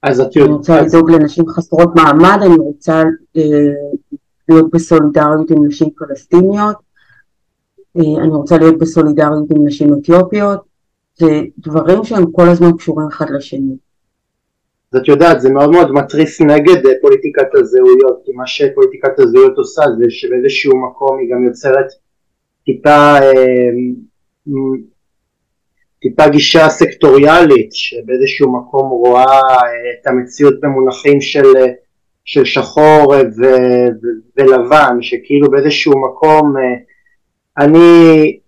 [0.03, 0.49] אז את יודעת...
[0.49, 0.83] אני רוצה.
[0.83, 3.03] לדאוג לנשים חסרות מעמד, אני רוצה
[3.37, 3.43] אה,
[4.49, 6.77] להיות בסולידריות עם נשים פלסטיניות,
[7.97, 10.61] אה, אני רוצה להיות בסולידריות עם נשים אתיופיות,
[11.17, 13.77] זה דברים שהם כל הזמן קשורים אחד לשני.
[14.93, 19.59] אז את יודעת, זה מאוד מאוד מתריס נגד אה, פוליטיקת הזהויות, כי מה שפוליטיקת הזהויות
[19.59, 21.87] עושה זה שבאיזשהו מקום היא גם יוצרת
[22.65, 23.19] טיפה,
[26.03, 29.67] טיפה גישה סקטוריאלית, שבאיזשהו מקום רואה אה,
[30.01, 31.47] את המציאות במונחים של,
[32.25, 33.43] של שחור ו,
[34.03, 36.55] ו, ולבן, שכאילו באיזשהו מקום
[37.59, 38.39] אני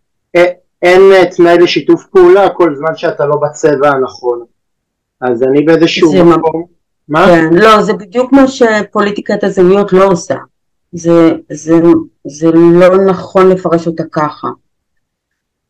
[0.85, 4.45] אין תנאי לשיתוף פעולה כל זמן שאתה לא בצבע הנכון.
[5.21, 6.65] אז אני באיזשהו מקום...
[7.09, 7.27] מה?
[7.27, 10.37] כן, לא, זה בדיוק מה שפוליטיקת הזהויות לא עושה.
[10.93, 11.75] זה, זה,
[12.27, 14.49] זה לא נכון לפרש אותה ככה.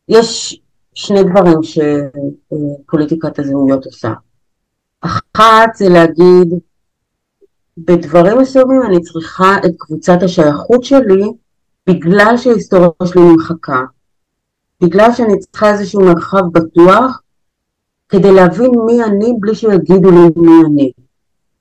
[0.08, 0.60] יש
[0.94, 4.12] שני דברים שפוליטיקת הזהויות עושה.
[5.00, 6.48] אחת זה להגיד,
[7.78, 11.24] בדברים מסוימים אני צריכה את קבוצת השייכות שלי
[11.86, 13.82] בגלל שההיסטוריה שלי נמחקה.
[14.82, 17.20] בגלל שאני צריכה איזשהו מרחב בטוח
[18.08, 20.92] כדי להבין מי אני בלי שיגידו לי מי אני.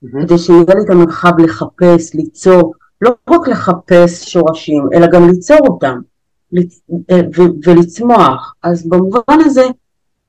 [0.04, 0.22] Mm-hmm.
[0.22, 5.98] כדי שיהיה לי את המרחב לחפש, ליצור, לא רק לחפש שורשים, אלא גם ליצור אותם
[7.66, 8.54] ולצמוח.
[8.62, 9.64] אז במובן הזה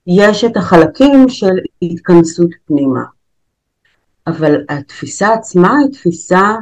[0.08, 3.04] יש את החלקים של התכנסות פנימה.
[4.28, 6.56] אבל התפיסה עצמה היא תפיסה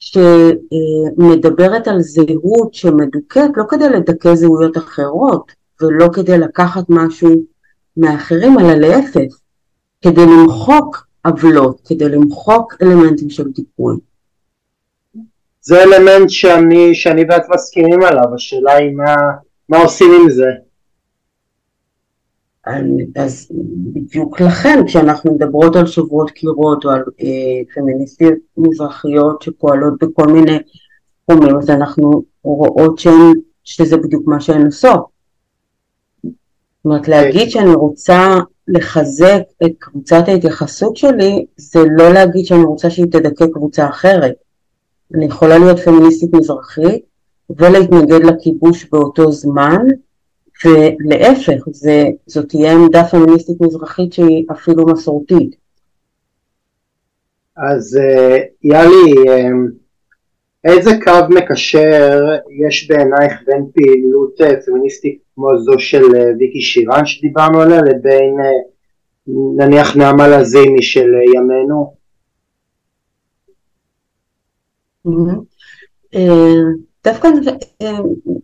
[0.00, 7.30] שמדברת על זהות שמדוכאת לא כדי לדכא זהויות אחרות, ולא כדי לקחת משהו
[7.96, 9.38] מאחרים, אלא להפך,
[10.02, 13.96] כדי למחוק עוולות, כדי למחוק אלמנטים של דיכוי.
[15.60, 19.14] זה אלמנט שאני, שאני ואת מסכימים עליו, השאלה היא מה,
[19.68, 20.50] מה עושים עם זה.
[23.16, 23.48] אז
[23.92, 30.58] בדיוק לכן כשאנחנו מדברות על שוברות קירות או על אה, פמיניסטיות מזרחיות שפועלות בכל מיני
[31.26, 33.32] תחומים אז אנחנו רואות שהן,
[33.64, 35.06] שזה בדיוק מה שהן עושות.
[36.22, 42.90] זאת אומרת להגיד שאני רוצה לחזק את קבוצת ההתייחסות שלי זה לא להגיד שאני רוצה
[42.90, 44.34] שהיא תדכא קבוצה אחרת.
[45.14, 47.04] אני יכולה להיות פמיניסטית מזרחית
[47.58, 49.86] ולהתנגד לכיבוש באותו זמן
[50.64, 55.56] ולהפך, זה, זאת תהיה עמדה פמיניסטית מזרחית שהיא אפילו מסורתית.
[57.56, 59.50] אז אה, יאלי, אה,
[60.64, 62.20] איזה קו מקשר
[62.66, 66.02] יש בעינייך בין פעילות אה, פמיניסטית כמו זו של
[66.38, 68.36] ויקי שירן שדיברנו עליה לבין
[69.56, 71.99] נניח נעמה לזימי של ימינו?
[77.04, 77.28] דווקא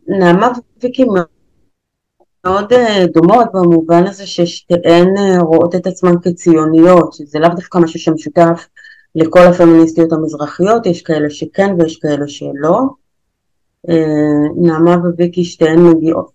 [0.09, 1.05] נעמה וויקי
[2.45, 8.01] מאוד אה, דומות במובן הזה ששתיהן אה, רואות את עצמן כציוניות, שזה לאו דווקא משהו
[8.01, 8.69] שמשותף
[9.15, 12.81] לכל הפמיניסטיות המזרחיות, יש כאלה שכן ויש כאלה שלא.
[13.89, 16.35] אה, נעמה וויקי שתיהן מגיעות,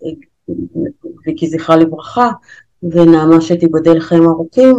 [1.25, 2.29] ויקי זכרה לברכה,
[2.83, 4.75] ונעמה שתיבדל חיים ארוכים,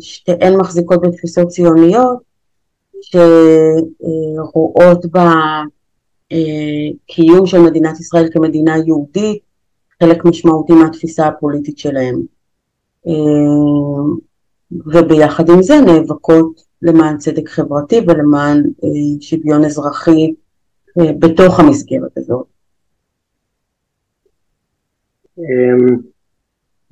[0.00, 2.25] שתיהן מחזיקות בתפיסות ציוניות
[3.02, 5.06] שרואות
[6.32, 9.42] בקיום של מדינת ישראל כמדינה יהודית
[10.02, 12.22] חלק משמעותי מהתפיסה הפוליטית שלהם.
[13.06, 13.12] אה,
[14.72, 18.88] וביחד עם זה נאבקות למען צדק חברתי ולמען אה,
[19.20, 20.34] שוויון אזרחי
[21.00, 22.46] אה, בתוך המסגרת הזאת.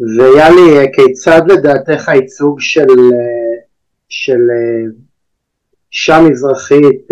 [0.00, 2.86] ויאלי, כיצד לדעתך הייצוג של,
[4.08, 4.40] של
[5.94, 7.08] אישה מזרחית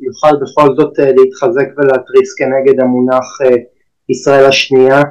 [0.00, 3.38] יוכל בכל זאת להתחזק ולהתריס כנגד המונח
[4.08, 5.02] ישראל השנייה?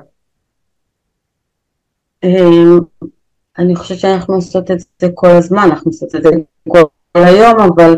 [2.23, 2.79] אמ,
[3.57, 6.29] אני חושבת שאנחנו עושות את זה כל הזמן, אנחנו עושות את זה
[6.67, 6.83] כל
[7.15, 7.95] היום, אבל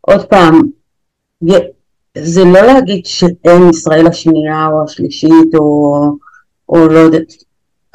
[0.00, 0.62] עוד פעם,
[2.18, 6.02] זה לא להגיד שאין ישראל השנייה או השלישית או,
[6.68, 7.32] או לא יודעת,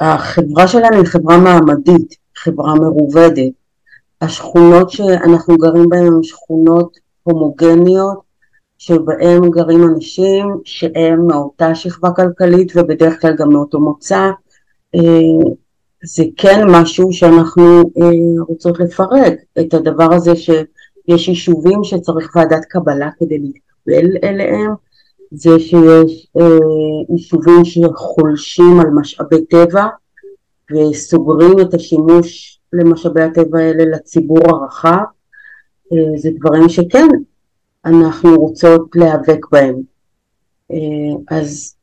[0.00, 3.59] החברה שלנו היא חברה מעמדית, חברה מרובדת.
[4.20, 8.30] השכונות שאנחנו גרים בהן הן שכונות הומוגניות,
[8.78, 14.30] שבהן גרים אנשים שהם מאותה שכבה כלכלית ובדרך כלל גם מאותו מוצא.
[14.94, 15.50] אה,
[16.04, 23.08] זה כן משהו שאנחנו אה, רוצות לפרק, את הדבר הזה שיש יישובים שצריך ועדת קבלה
[23.18, 24.74] כדי להתקבל אליהם,
[25.30, 26.58] זה שיש אה,
[27.10, 29.86] יישובים שחולשים על משאבי טבע
[30.70, 35.02] וסוגרים את השימוש למשאבי הטבע האלה לציבור הרחב,
[35.92, 37.08] אה, זה דברים שכן
[37.84, 39.80] אנחנו רוצות להיאבק בהם.
[40.70, 41.76] אה, אז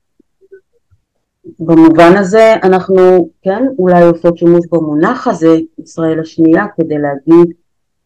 [1.60, 7.54] במובן הזה אנחנו כן אולי עושות שימוש במונח הזה ישראל השנייה כדי להגיד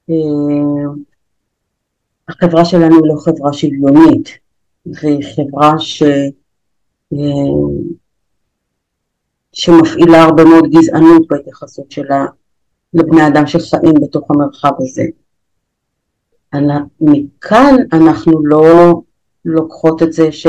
[0.10, 0.92] אה,
[2.28, 4.30] החברה שלנו היא לא חברה שוויונית
[4.86, 6.04] והיא חברה ש,
[9.54, 12.26] שמפעילה הרבה מאוד גזענות בהתייחסות שלה
[12.94, 15.04] לבני אדם שחיים בתוך המרחב הזה.
[17.02, 19.02] מכאן אנחנו לא
[19.46, 20.48] לוקחות את זה ש...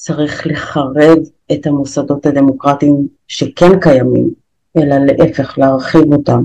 [0.00, 1.18] צריך לחרב
[1.52, 4.30] את המוסדות הדמוקרטיים שכן קיימים,
[4.76, 6.44] אלא להפך, להרחיב אותם.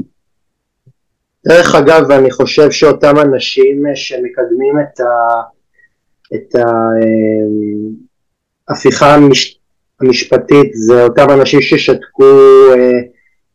[1.47, 5.03] דרך אגב, אני חושב שאותם אנשים שמקדמים את, ה,
[6.35, 6.55] את
[8.69, 9.59] ההפיכה אה, המש,
[10.01, 12.23] המשפטית זה אותם אנשים ששתקו
[12.75, 12.99] אה,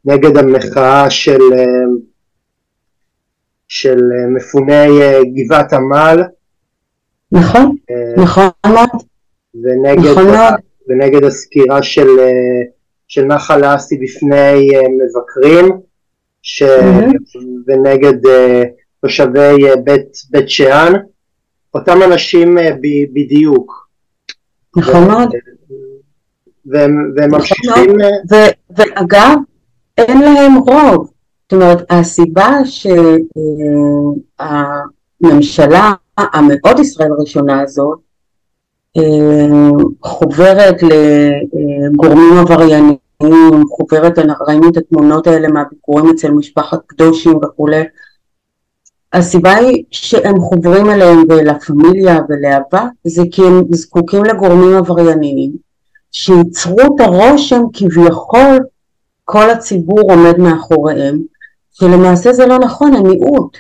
[0.09, 1.65] נגד המחאה של, אה,
[3.69, 3.99] של
[4.37, 5.01] מפוני
[5.35, 6.23] גבעת עמל.
[7.33, 7.77] נכון,
[8.17, 8.89] נכון מאוד.
[9.55, 10.27] ונגד, נכון
[10.89, 12.63] ונגד הסקירה של, אה,
[13.09, 15.81] של נחל האסי בפני אה, מבקרים
[16.43, 16.63] ש...
[16.63, 17.39] mm-hmm.
[17.67, 18.15] ונגד
[19.01, 20.93] תושבי בית, בית שאן,
[21.75, 23.89] אותם אנשים ב, בדיוק.
[24.77, 25.29] נכון מאוד.
[26.67, 27.97] והם, והם נכון ממשיכים...
[28.31, 29.39] ו- ואגב,
[29.99, 31.11] אין להם רוב.
[31.43, 32.59] זאת אומרת, הסיבה
[35.21, 37.99] שהממשלה המאוד ישראל הראשונה הזאת
[40.03, 42.97] חוברת לגורמים עבריינים,
[43.69, 44.19] חוברת,
[44.49, 47.83] ראינו את התמונות האלה מהביקורים אצל משפחת קדושים וכולי.
[49.13, 55.53] הסיבה היא שהם חוברים אליהם ולה פמיליה ולאהבה זה כי הם זקוקים לגורמים עברייניים
[56.13, 58.59] שייצרו את הרושם כביכול
[59.31, 61.23] כל הציבור עומד מאחוריהם
[61.71, 63.57] שלמעשה זה לא נכון, הם מיעוט.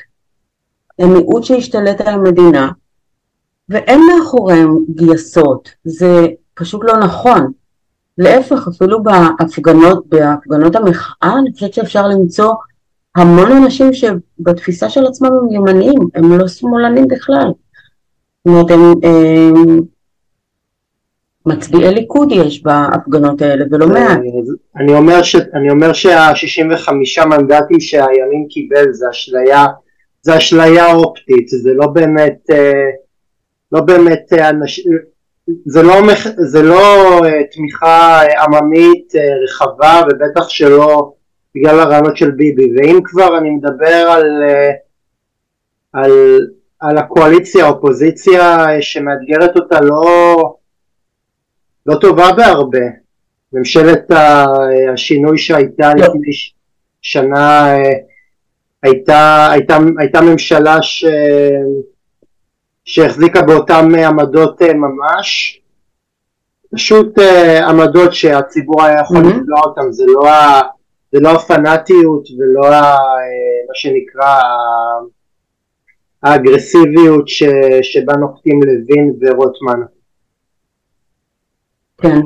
[0.99, 2.71] הם מיעוט שהשתלט על המדינה
[3.69, 7.53] ואין מאחוריהם גייסות, זה פשוט לא נכון.
[8.19, 12.55] להפך, אפילו בהפגנות, בהפגנות המחאה, אני חושבת שאפשר למצוא
[13.17, 17.53] המון אנשים שבתפיסה של עצמם הם ימניים, הם לא שמאלנים בכלל.
[18.45, 19.81] זאת אומרת, הם, הם
[21.47, 24.19] מצביעי ליכוד יש בהפגנות האלה, ולא מעט.
[24.77, 26.93] אני אומר, ש, אני אומר שה-65
[27.27, 29.67] מנדטים שהימין קיבל זה אשליה,
[30.23, 32.91] זה אשליה אופטית, זה לא באמת, אה,
[33.73, 34.93] לא באמת אה, אנשים,
[35.67, 35.95] זה לא,
[36.37, 39.13] זה לא אה, תמיכה עממית
[39.45, 41.13] רחבה ובטח שלא
[41.55, 44.43] בגלל הרעיונות של ביבי ואם כבר אני מדבר על,
[45.93, 46.39] על,
[46.81, 50.58] על הקואליציה האופוזיציה שמאתגרת אותה לא,
[51.89, 52.87] לא טובה בהרבה
[53.53, 54.11] ממשלת
[54.93, 56.07] השינוי שהייתה לא.
[56.07, 56.33] לפני
[57.03, 57.67] שנה
[58.83, 61.05] הייתה, הייתה, הייתה ממשלה ש...
[62.85, 65.61] שהחזיקה באותן עמדות אה, ממש,
[66.75, 69.37] פשוט אה, עמדות שהציבור היה יכול mm-hmm.
[69.37, 70.61] לבלוע אותן, זה לא, ה,
[71.13, 74.41] זה לא הפנאטיות ולא ה, אה, מה שנקרא
[76.23, 77.43] האגרסיביות ש,
[77.83, 79.81] שבה נוקטים לוין ורוטמן.
[82.01, 82.21] כן,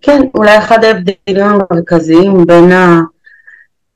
[0.00, 3.00] כן, אולי אחד ההבדלים המרכזיים בין, ה,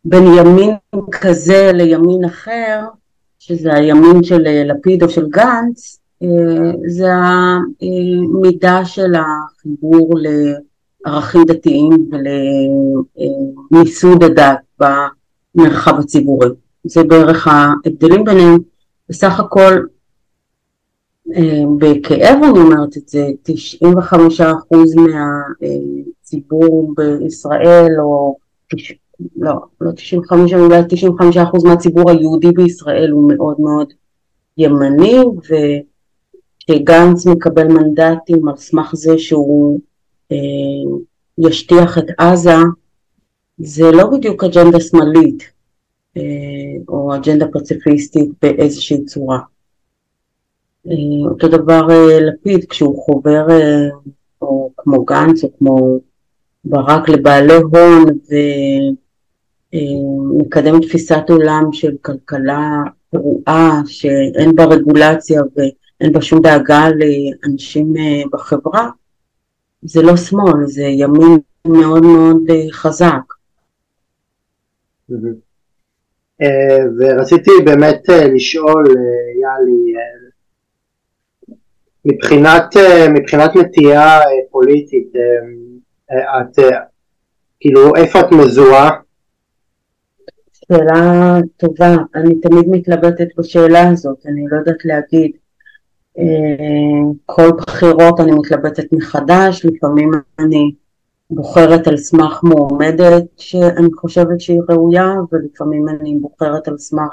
[0.04, 0.70] בין ימין
[1.12, 2.80] כזה לימין אחר
[3.38, 6.28] שזה הימין של אה, לפיד או של גנץ, אה,
[6.86, 10.14] זה המידה של החיבור
[11.04, 11.90] לערכים דתיים
[13.72, 16.48] ולמיסוד הדת במרחב הציבורי.
[16.84, 18.58] זה בערך ההבדלים ביניהם.
[19.08, 19.78] בסך הכל, אה,
[21.78, 24.14] בכאב אני אומרת את זה, 95%
[25.60, 28.36] מהציבור בישראל, או
[29.36, 33.92] לא, לא 95, אולי 95 אחוז מהציבור היהודי בישראל הוא מאוד מאוד
[34.58, 35.18] ימני,
[36.68, 39.80] וכשגנץ מקבל מנדטים על סמך זה שהוא
[40.32, 40.36] אה,
[41.38, 42.56] ישטיח את עזה,
[43.58, 45.42] זה לא בדיוק אג'נדה שמאלית,
[46.16, 46.22] אה,
[46.88, 49.38] או אג'נדה פציפיסטית באיזושהי צורה.
[50.86, 53.88] אה, אותו דבר אה, לפיד, כשהוא חובר, אה,
[54.42, 55.98] או כמו גנץ, או כמו
[56.64, 58.34] ברק לבעלי הון, ו...
[60.38, 67.94] מקדם תפיסת עולם של כלכלה פרועה שאין בה רגולציה ואין בה שום דאגה לאנשים
[68.32, 68.90] בחברה,
[69.82, 73.32] זה לא שמאל, זה ימין מאוד מאוד חזק.
[76.98, 78.02] ורציתי באמת
[78.34, 78.84] לשאול,
[79.40, 79.94] יאלי,
[82.04, 82.76] מבחינת,
[83.14, 84.18] מבחינת נטייה
[84.50, 85.12] פוליטית,
[86.10, 86.58] את,
[87.60, 88.90] כאילו איפה את מזוהה
[90.52, 95.30] שאלה טובה, אני תמיד מתלבטת בשאלה הזאת, אני לא יודעת להגיד.
[96.18, 100.74] אה, כל בחירות אני מתלבטת מחדש, לפעמים אני
[101.30, 107.12] בוחרת על סמך מועמדת שאני חושבת שהיא ראויה, ולפעמים אני בוחרת על סמך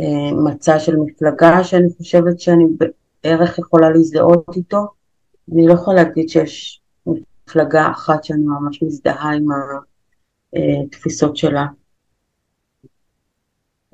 [0.00, 2.64] אה, מצע של מפלגה שאני חושבת שאני
[3.26, 4.86] בערך יכולה להזדהות איתו.
[5.52, 9.46] אני לא יכולה להגיד שיש מפלגה אחת שאני ממש מזדהה עם
[10.84, 11.66] התפיסות אה, שלה.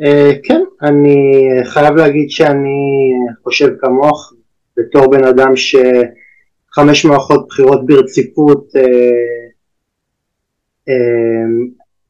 [0.03, 0.05] Uh,
[0.43, 3.12] כן, אני חייב להגיד שאני
[3.43, 4.33] חושב כמוך,
[4.76, 8.68] בתור בן אדם שחמש מערכות בחירות ברציפות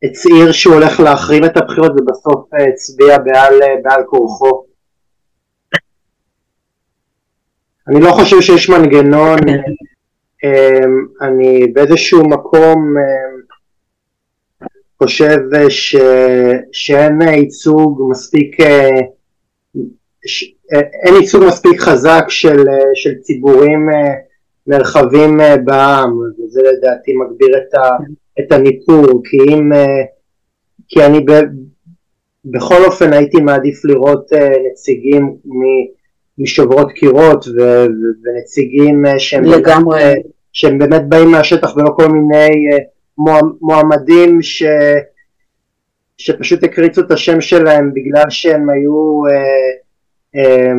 [0.02, 3.18] הצהיר שהוא הולך להחרים את הבחירות ובסוף הצביע
[3.82, 4.71] בעל כורחו.
[7.88, 9.38] אני לא חושב שיש מנגנון,
[11.20, 12.96] אני באיזשהו מקום
[15.02, 15.96] חושב ש,
[16.72, 19.00] שאין ייצוג מספיק, אה,
[20.26, 22.64] ש, אין ייצוג מספיק חזק של,
[22.94, 24.14] של ציבורים אה,
[24.66, 27.88] נרחבים אה, בעם, וזה לדעתי מגביר את, ה,
[28.40, 29.70] את הניפור, כי אם,
[30.88, 31.32] כי אני ב,
[32.44, 34.30] בכל אופן הייתי מעדיף לראות
[34.70, 35.36] נציגים
[36.38, 37.86] משוברות קירות ו,
[38.24, 40.14] ונציגים שהם, לגמרי.
[40.52, 42.68] שהם באמת באים מהשטח ולא כל מיני
[43.60, 44.62] מועמדים ש...
[46.18, 49.70] שפשוט הקריצו את השם שלהם בגלל שהם היו אה,
[50.36, 50.72] אה,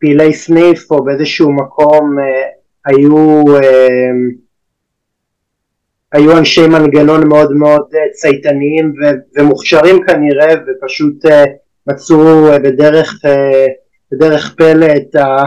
[0.00, 2.42] פעילי סניף או באיזשהו מקום אה,
[2.84, 4.10] היו, אה,
[6.12, 11.44] היו אנשי מנגנון מאוד מאוד אה, צייתניים ו- ומוכשרים כנראה ופשוט אה,
[11.86, 13.66] מצאו אה, בדרך, אה,
[14.12, 15.42] בדרך פלא את, ה,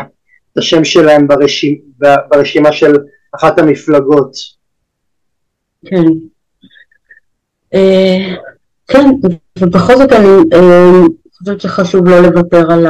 [0.54, 2.96] את השם שלהם ברשימה, ברשימה של
[3.36, 4.32] אחת המפלגות.
[5.86, 6.04] כן.
[7.74, 8.36] אה,
[8.88, 9.10] כן,
[9.60, 12.86] ובכל זאת אני אה, חושבת שחשוב לא לוותר על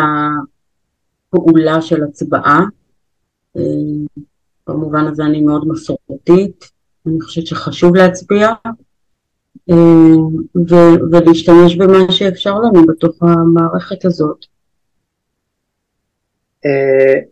[1.33, 2.59] הפעולה של הצבעה.
[3.57, 3.61] אה,
[4.67, 6.71] במובן הזה אני מאוד מסורתית.
[7.07, 8.49] אני חושבת שחשוב להצביע
[10.69, 14.45] ו- ולהשתמש במה שאפשר לנו בתוך המערכת הזאת.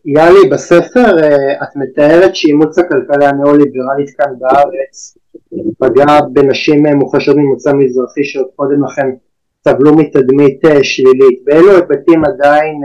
[0.06, 1.18] יאלי, בספר
[1.64, 5.18] את מתארת שאימוץ הכלכלה הניאו-ליברלית כאן בארץ
[5.80, 9.08] פגע בנשים מוחלשות ממוצא מזרחי שעוד קודם לכן
[9.68, 11.40] סבלו מתדמית שלילית.
[11.44, 12.82] באילו היבטים עדיין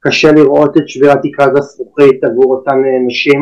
[0.00, 3.40] קשה לראות את שבירת תקרת הזכוכית עבור אותן נשים?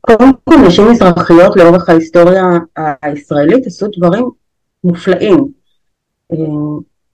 [0.00, 2.44] קודם כל נשים מזרחיות לאורך ההיסטוריה
[3.02, 4.24] הישראלית עשו דברים
[4.84, 5.48] מופלאים.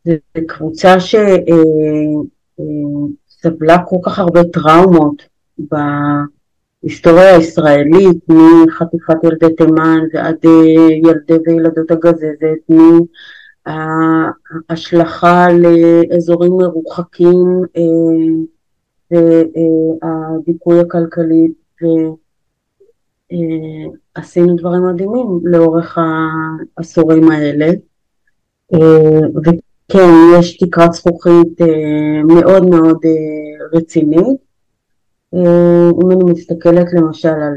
[0.08, 0.14] זו
[0.46, 0.94] קבוצה
[3.40, 5.22] שסבלה כל כך הרבה טראומות
[6.82, 10.44] בהיסטוריה הישראלית, מחטיפת ילדי תימן ועד
[11.04, 12.70] ילדי וילדות הגזזת,
[14.68, 17.62] מהשלכה לאזורים מרוחקים
[19.10, 21.52] והדיכוי הכלכלי
[24.16, 25.98] ועשינו דברים מדהימים לאורך
[26.78, 27.70] העשורים האלה
[29.90, 30.08] וכן
[30.38, 31.60] יש תקרת זכוכית
[32.24, 32.98] מאוד מאוד
[33.72, 34.36] רצינית.
[35.34, 37.54] אם אני מסתכלת למשל על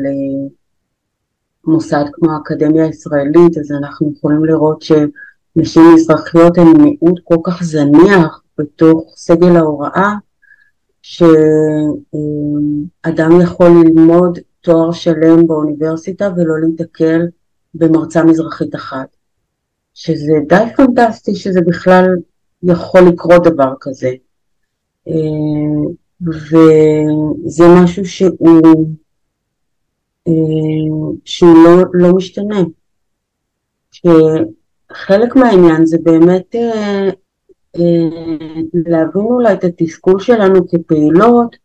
[1.66, 8.42] מוסד כמו האקדמיה הישראלית אז אנחנו יכולים לראות שנשים מזרחיות הן מיעוט כל כך זניח
[8.58, 10.14] בתוך סגל ההוראה
[11.02, 11.82] שאדם
[13.44, 17.22] יכול ללמוד תואר שלם באוניברסיטה ולא להיתקל
[17.74, 19.08] במרצה מזרחית אחת,
[19.94, 22.06] שזה די פנטסטי שזה בכלל
[22.64, 24.10] יכול לקרות דבר כזה.
[26.22, 28.88] וזה משהו שהוא,
[31.26, 32.62] שהוא לא, לא משתנה.
[33.92, 36.56] שחלק מהעניין זה באמת
[38.74, 41.56] להבין אולי את התסכול שלנו כפעילות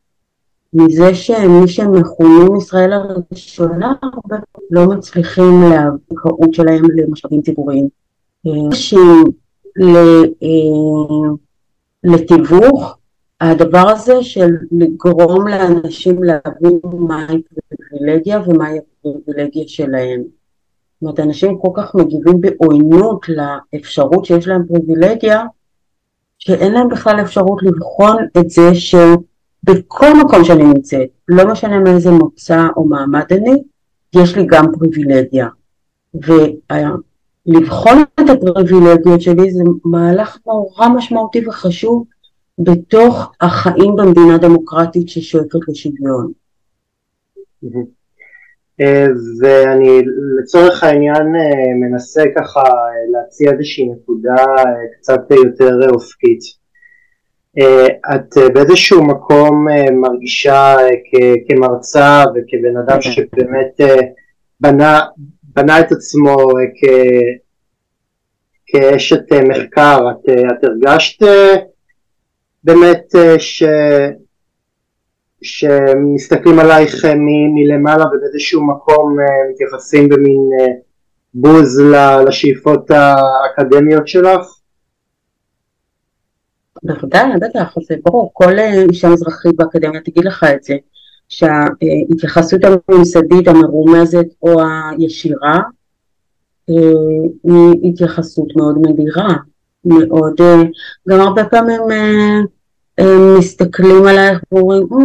[0.73, 4.37] מזה שמי שמכונים ישראל הראשונה הרבה
[4.71, 7.89] לא מצליחים להביא שלהם למשאבים ציבוריים.
[12.05, 12.97] לתיווך
[13.41, 17.43] הדבר הזה של לגרום לאנשים להבין מהי
[17.79, 20.23] פריבילגיה ומהי הפריבילגיה שלהם.
[20.23, 25.45] זאת אומרת אנשים כל כך מגיבים בעוינות לאפשרות שיש להם פריבילגיה
[26.39, 32.67] שאין להם בכלל אפשרות לבחון את זה שבכל מקום שאני נמצאת, לא משנה מאיזה מוצא
[32.77, 33.63] או מעמד אני,
[34.15, 35.49] יש לי גם פריבילגיה.
[37.47, 42.05] ולבחון את הפריבילגיות שלי זה מהלך נורא משמעותי וחשוב
[42.59, 46.33] בתוך החיים במדינה דמוקרטית ששואפת לשוויון.
[49.41, 50.03] ואני
[50.39, 51.27] לצורך העניין
[51.81, 52.63] מנסה ככה
[53.13, 54.45] להציע איזושהי נקודה
[54.99, 56.41] קצת יותר אופקית.
[58.15, 60.77] את באיזשהו מקום מרגישה
[61.49, 63.81] כמרצה וכבן אדם שבאמת
[64.61, 65.01] בנה,
[65.57, 66.37] בנה את עצמו
[66.81, 66.85] כ,
[68.67, 71.23] כאשת מחקר, את, את הרגשת
[72.65, 73.63] באמת ש...
[75.43, 77.15] שמסתכלים עלייך אה,
[77.55, 80.67] מלמעלה ובאיזשהו מקום אה, מתייחסים במין אה,
[81.35, 81.81] בוז
[82.29, 84.47] לשאיפות האקדמיות שלך?
[86.83, 88.59] בוודאי, בטח, זה ברור, כל
[88.91, 90.75] אישה מזרחית באקדמיה תגיד לך את זה,
[91.29, 94.61] שההתייחסות הממסדית המרומזת או
[94.99, 95.61] הישירה
[97.45, 99.29] היא התייחסות מאוד מדירה,
[99.85, 100.41] מאוד,
[101.09, 101.81] גם הרבה פעמים
[102.99, 104.99] הם מסתכלים עלייך ואומרים, אה,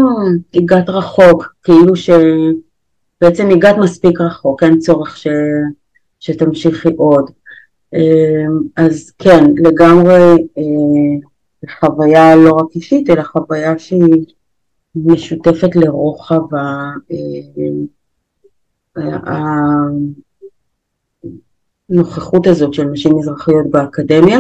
[0.54, 5.28] הגעת רחוק, כאילו שבעצם הגעת מספיק רחוק, אין צורך ש...
[6.20, 7.32] שתמשיכי עוד.
[8.78, 14.26] אז כן, לגמרי אה, חוויה לא רק אישית, אלא חוויה שהיא
[14.96, 16.42] משותפת לרוחב
[21.90, 24.40] הנוכחות הזאת של נשים מזרחיות באקדמיה.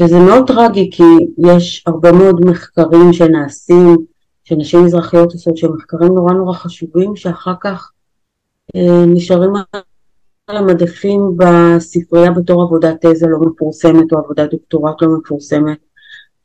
[0.00, 1.02] שזה מאוד טרגי כי
[1.38, 3.96] יש הרבה מאוד מחקרים שנעשים,
[4.44, 7.92] שנשים מזרחיות עושות שהם מחקרים נורא נורא חשובים שאחר כך
[8.76, 9.52] אה, נשארים
[10.46, 15.78] על המדפים בספרייה בתור עבודת תזה לא מפורסמת או עבודת דוקטורט לא מפורסמת,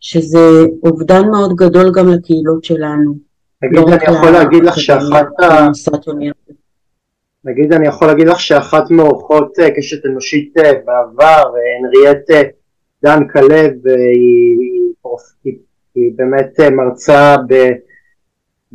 [0.03, 3.15] שזה אובדן מאוד גדול גם לקהילות שלנו.
[3.63, 5.67] נגיד לא אני יכול להגיד לך שאחת ה...
[7.45, 11.43] נגיד אני יכול להגיד לך שאחת מאורחות אה, קשת אנושית אה, בעבר,
[11.79, 12.49] הנריאט
[13.03, 14.57] דן כלב היא,
[15.43, 15.53] היא,
[15.95, 17.53] היא באמת מרצה ב,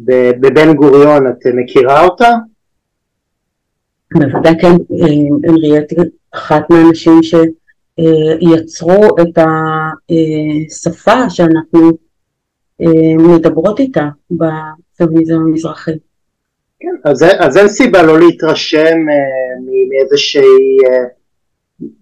[0.04, 2.30] ב, בבן גוריון, את מכירה אותה?
[4.14, 4.76] בוודאי כן,
[5.44, 5.92] הנריאט
[6.34, 7.22] אחת מהאנשים
[7.99, 11.90] שיצרו את השפה שאנחנו
[13.18, 15.92] מדברות איתה בפמיניזם המזרחי.
[16.80, 21.05] כן, אז, אז אין סיבה לא להתרשם אה, מאיזושהי, אה,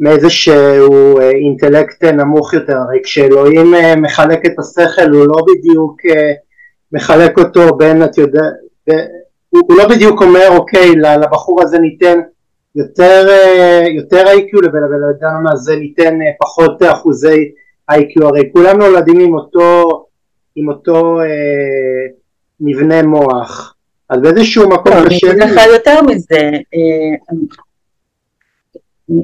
[0.01, 6.33] מאיזשהו אה, אינטלקט נמוך יותר, הרי כשאלוהים אה, מחלק את השכל הוא לא בדיוק אה,
[6.93, 8.53] מחלק אותו בין, את יודעת,
[9.49, 12.19] הוא, הוא לא בדיוק אומר אוקיי לבחור הזה ניתן
[12.77, 17.53] יותר, אה, יותר איי-קיו ולאדם הזה ניתן אה, פחות אחוזי
[17.91, 20.07] איי-קיו, הרי כולם נולדים עם אותו,
[20.57, 21.27] עם אותו אה,
[22.61, 23.75] מבנה מוח,
[24.09, 25.27] אז באיזשהו מקום קשה.
[25.27, 27.37] אני אגיד לך יותר מזה, אה,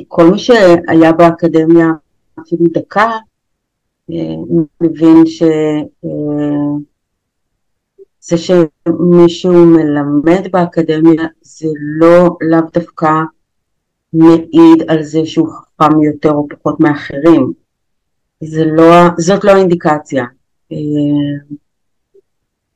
[0.08, 1.86] כל מי שהיה באקדמיה
[2.40, 3.10] אפילו דקה,
[4.80, 5.42] מבין ש...
[8.20, 13.08] זה שמישהו מלמד באקדמיה זה לא לאו דווקא
[14.12, 17.52] מעיד על זה שהוא חכם יותר או פחות מאחרים.
[18.40, 20.24] זה לא, זאת לא האינדיקציה.
[20.72, 20.76] אה,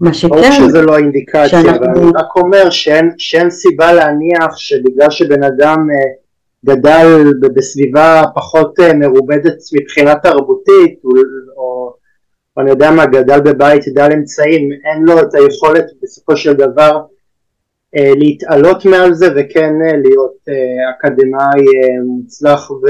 [0.01, 0.29] מה שכן...
[0.29, 1.77] ברור שזה לא האינדיקציה, שאנחנו...
[1.77, 8.81] אבל אני רק אומר שאין, שאין סיבה להניח שבגלל שבן אדם אה, גדל בסביבה פחות
[8.81, 11.11] אה, מרובדת מבחינה תרבותית, או
[12.57, 17.01] או אני יודע מה, גדל בבית דל אמצעים, אין לו את היכולת בסופו של דבר
[18.17, 22.87] להתעלות מעל זה וכן אה, להיות אה, אקדמאי אה, מוצלח ו...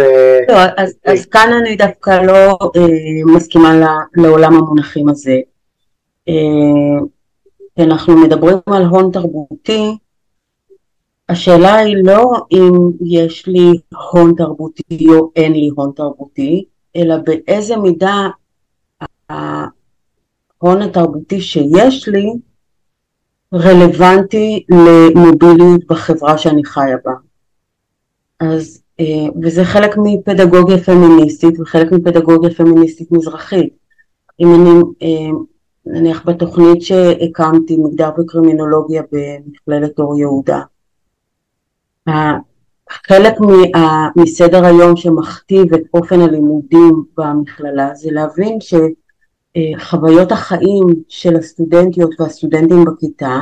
[0.49, 0.95] לא, אז.
[1.05, 5.37] אז כאן אני דווקא לא אה, מסכימה לעולם המונחים הזה.
[6.29, 7.05] אה,
[7.79, 9.97] אנחנו מדברים על הון תרבותי,
[11.29, 12.73] השאלה היא לא אם
[13.05, 13.73] יש לי
[14.13, 16.65] הון תרבותי או אין לי הון תרבותי,
[16.97, 18.29] אלא באיזה מידה
[19.29, 22.33] ההון התרבותי שיש לי
[23.55, 27.13] רלוונטי למוביליות בחברה שאני חיה בה.
[28.41, 29.05] אז, אה,
[29.43, 33.77] וזה חלק מפדגוגיה פמיניסטית וחלק מפדגוגיה פמיניסטית מזרחית.
[34.41, 35.39] אם אני, אה,
[35.87, 40.61] נניח בתוכנית שהקמתי, מגדר וקרימינולוגיה במכללת אור יהודה,
[42.91, 43.35] חלק
[44.17, 48.75] מסדר היום שמכתיב את אופן הלימודים במכללה זה להבין ש...
[49.79, 53.41] חוויות החיים של הסטודנטיות והסטודנטים בכיתה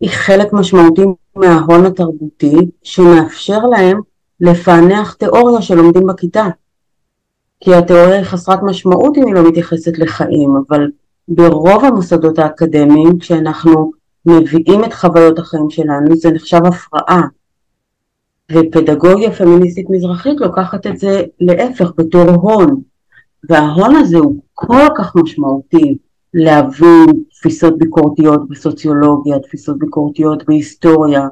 [0.00, 1.02] היא חלק משמעותי
[1.36, 4.00] מההון התרבותי שמאפשר להם
[4.40, 6.46] לפענח תיאוריה שלומדים בכיתה.
[7.60, 10.90] כי התיאוריה היא חסרת משמעות אם היא לא מתייחסת לחיים, אבל
[11.28, 13.90] ברוב המוסדות האקדמיים כשאנחנו
[14.26, 17.22] מביאים את חוויות החיים שלנו זה נחשב הפרעה.
[18.52, 22.91] ופדגוגיה פמיניסטית מזרחית לוקחת את זה להפך בתור הון.
[23.48, 25.98] וההון הזה הוא כל כך משמעותי
[26.34, 31.28] להבין תפיסות ביקורתיות בסוציולוגיה, תפיסות ביקורתיות בהיסטוריה,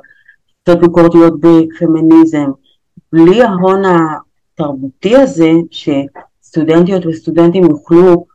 [0.64, 2.50] תפיסות ביקורתיות בפמיניזם.
[3.12, 8.26] בלי ההון התרבותי הזה, שסטודנטיות וסטודנטים יוכלו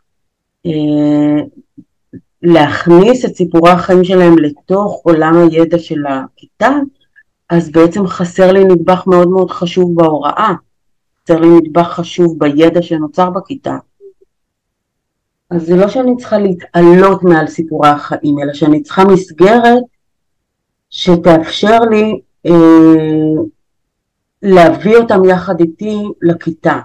[0.66, 1.42] אה,
[2.42, 6.70] להכניס את סיפורי החיים שלהם לתוך עולם הידע של הכיתה,
[7.50, 10.54] אז בעצם חסר לי נדבך מאוד מאוד חשוב בהוראה.
[11.34, 13.78] לי נדבך חשוב בידע שנוצר בכיתה.
[15.50, 19.84] אז זה לא שאני צריכה להתעלות מעל סיפורי החיים, אלא שאני צריכה מסגרת
[20.90, 23.44] שתאפשר לי אה,
[24.42, 26.80] להביא אותם יחד איתי לכיתה.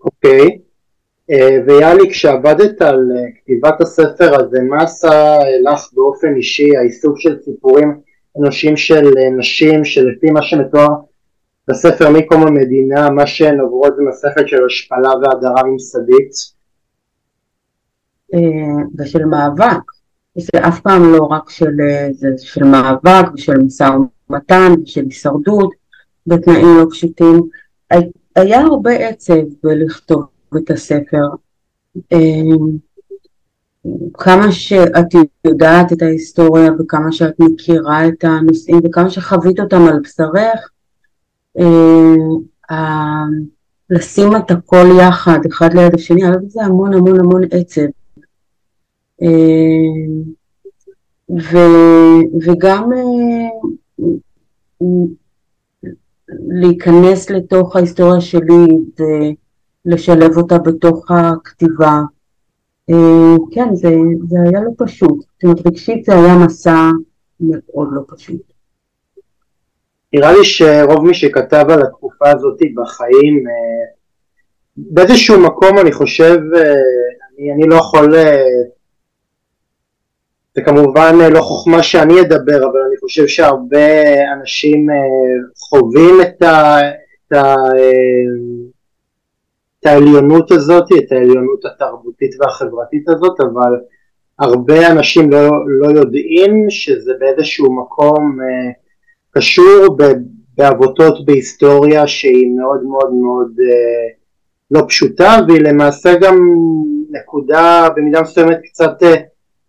[0.00, 0.66] אוקיי, okay.
[1.30, 7.36] אה, ויאלי, כשעבדת על אה, כתיבת הספר הזה, מה עשה לך באופן אישי העיסוק של
[7.44, 8.00] סיפורים
[8.38, 10.88] אנושיים של אה, נשים, שלפי מה שמתואר
[11.68, 16.56] בספר מקום המדינה, מה שהן עוברות זה מסכת של השפלה והדרה ממסדית.
[18.98, 19.82] ושל מאבק,
[20.38, 21.76] זה אף פעם לא רק של,
[22.12, 23.90] זה של מאבק ושל משא
[24.30, 25.74] ומתן ושל הישרדות
[26.26, 27.42] בתנאים לא פשוטים.
[28.36, 31.26] היה הרבה עצב בלכתוב את הספר.
[34.14, 35.06] כמה שאת
[35.44, 40.75] יודעת את ההיסטוריה וכמה שאת מכירה את הנושאים וכמה שחווית אותם על בשרך, אה,
[43.90, 47.86] לשים את הכל יחד, אחד ליד השני, בזה המון המון המון עצב.
[49.22, 49.28] אה,
[51.30, 51.56] ו,
[52.46, 53.48] וגם אה,
[56.28, 58.66] להיכנס לתוך ההיסטוריה שלי
[59.86, 62.02] ולשלב אותה בתוך הכתיבה.
[63.52, 63.94] כן, זה,
[64.28, 65.18] זה היה לא פשוט.
[65.18, 66.90] זאת אומרת, רגשית זה היה מסע
[67.40, 68.55] מאוד לא פשוט.
[70.16, 73.86] נראה לי שרוב מי שכתב על התקופה הזאת בחיים, אה,
[74.76, 76.62] באיזשהו מקום אני חושב, אה,
[77.38, 78.42] אני, אני לא יכול, אה,
[80.54, 83.88] זה כמובן לא חוכמה שאני אדבר, אבל אני חושב שהרבה
[84.32, 84.86] אנשים
[85.58, 87.54] חווים את, ה, את, ה,
[89.80, 93.72] את העליונות הזאת, את העליונות התרבותית והחברתית הזאת, אבל
[94.38, 98.85] הרבה אנשים לא, לא יודעים שזה באיזשהו מקום אה,
[99.36, 99.96] קשור
[100.56, 104.08] בעבותות בהיסטוריה שהיא מאוד מאוד מאוד אה,
[104.70, 106.36] לא פשוטה והיא למעשה גם
[107.10, 109.14] נקודה במידה מסוימת קצת, אה,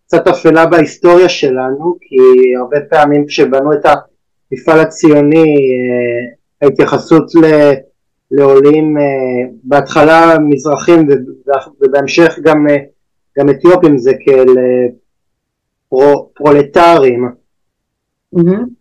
[0.05, 2.15] קצת אפלה בהיסטוריה שלנו כי
[2.59, 7.71] הרבה פעמים כשבנו את המפעל הציוני אה, ההתייחסות ל,
[8.31, 8.95] לעולים
[9.63, 11.07] בהתחלה מזרחים
[11.81, 12.65] ובהמשך גם,
[13.37, 14.47] גם אתיופים זה כאל
[15.89, 17.29] פרו, פרולטרים
[18.35, 18.76] mm-hmm.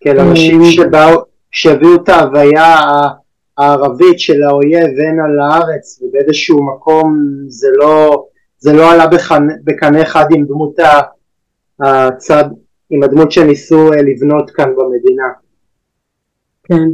[0.00, 2.76] כאל אנשים שבאו שהביאו את ההוויה
[3.58, 8.24] הערבית של האויב הנה לארץ ובאיזשהו מקום זה לא,
[8.58, 9.06] זה לא עלה
[9.64, 10.76] בקנה אחד עם דמות
[11.80, 12.44] הצד,
[12.90, 15.28] עם הדמות שניסו אה, לבנות כאן במדינה.
[16.64, 16.88] כן.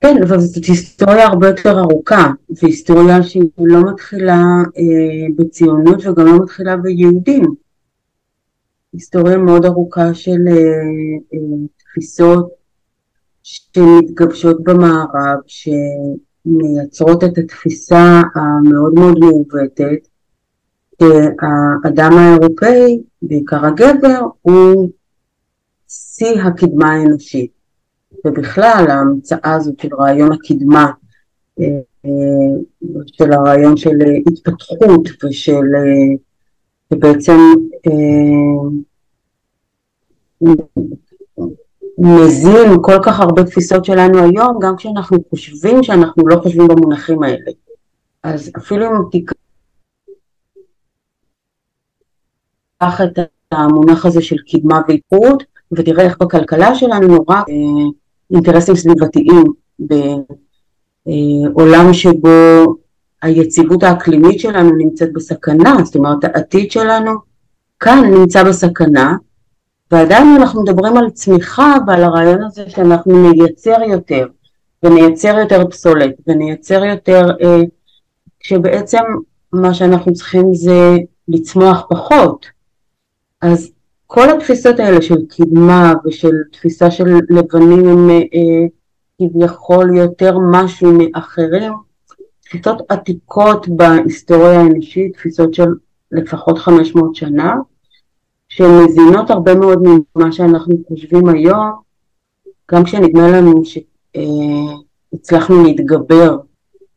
[0.00, 4.42] כן, אבל זאת היסטוריה הרבה יותר ארוכה, זו היסטוריה שהיא לא מתחילה
[4.76, 7.54] אה, בציונות וגם לא מתחילה ביהודים.
[8.92, 10.54] היסטוריה מאוד ארוכה של אה,
[11.34, 11.38] אה,
[11.94, 12.48] תפיסות
[13.42, 20.08] שמתגבשות במערב, שמייצרות את התפיסה המאוד מאוד מעוותת,
[21.02, 24.90] שהאדם האירופאי, בעיקר הגבר, הוא
[25.88, 27.50] שיא הקדמה האנושית.
[28.24, 30.90] ובכלל ההמצאה הזאת של רעיון הקדמה,
[33.06, 35.64] של הרעיון של התפתחות ושל
[36.90, 37.38] בעצם
[37.86, 37.92] אה,
[41.98, 47.50] מזין כל כך הרבה תפיסות שלנו היום, גם כשאנחנו חושבים שאנחנו לא חושבים במונחים האלה.
[48.22, 49.34] אז אפילו אם תיקח
[52.80, 53.18] את
[53.52, 55.42] המונח הזה של קדמה ואיכות,
[55.72, 57.44] ותראה איך בכלכלה שלנו נורא אה,
[58.30, 59.44] אינטרסים סביבתיים
[61.06, 62.28] בעולם שבו
[63.22, 67.10] היציבות האקלימית שלנו נמצאת בסכנה, זאת אומרת העתיד שלנו
[67.80, 69.16] כאן נמצא בסכנה,
[69.90, 74.26] ועדיין אנחנו מדברים על צמיחה ועל הרעיון הזה שאנחנו נייצר יותר,
[74.82, 77.60] ונייצר יותר פסולת, ונייצר יותר, אה,
[78.40, 79.02] כשבעצם
[79.52, 80.96] מה שאנחנו צריכים זה
[81.28, 82.46] לצמוח פחות.
[83.40, 83.72] אז
[84.06, 88.66] כל התפיסות האלה של קדמה ושל תפיסה של לבנים הם אה,
[89.18, 91.72] כביכול יותר משהו מאחרים,
[92.44, 95.68] תפיסות עתיקות בהיסטוריה האנושית, תפיסות של
[96.12, 97.54] לפחות 500 שנה,
[98.56, 101.72] שהן מזינות הרבה מאוד ממה שאנחנו חושבים היום,
[102.72, 103.62] גם כשנדמה לנו
[105.14, 106.36] שהצלחנו להתגבר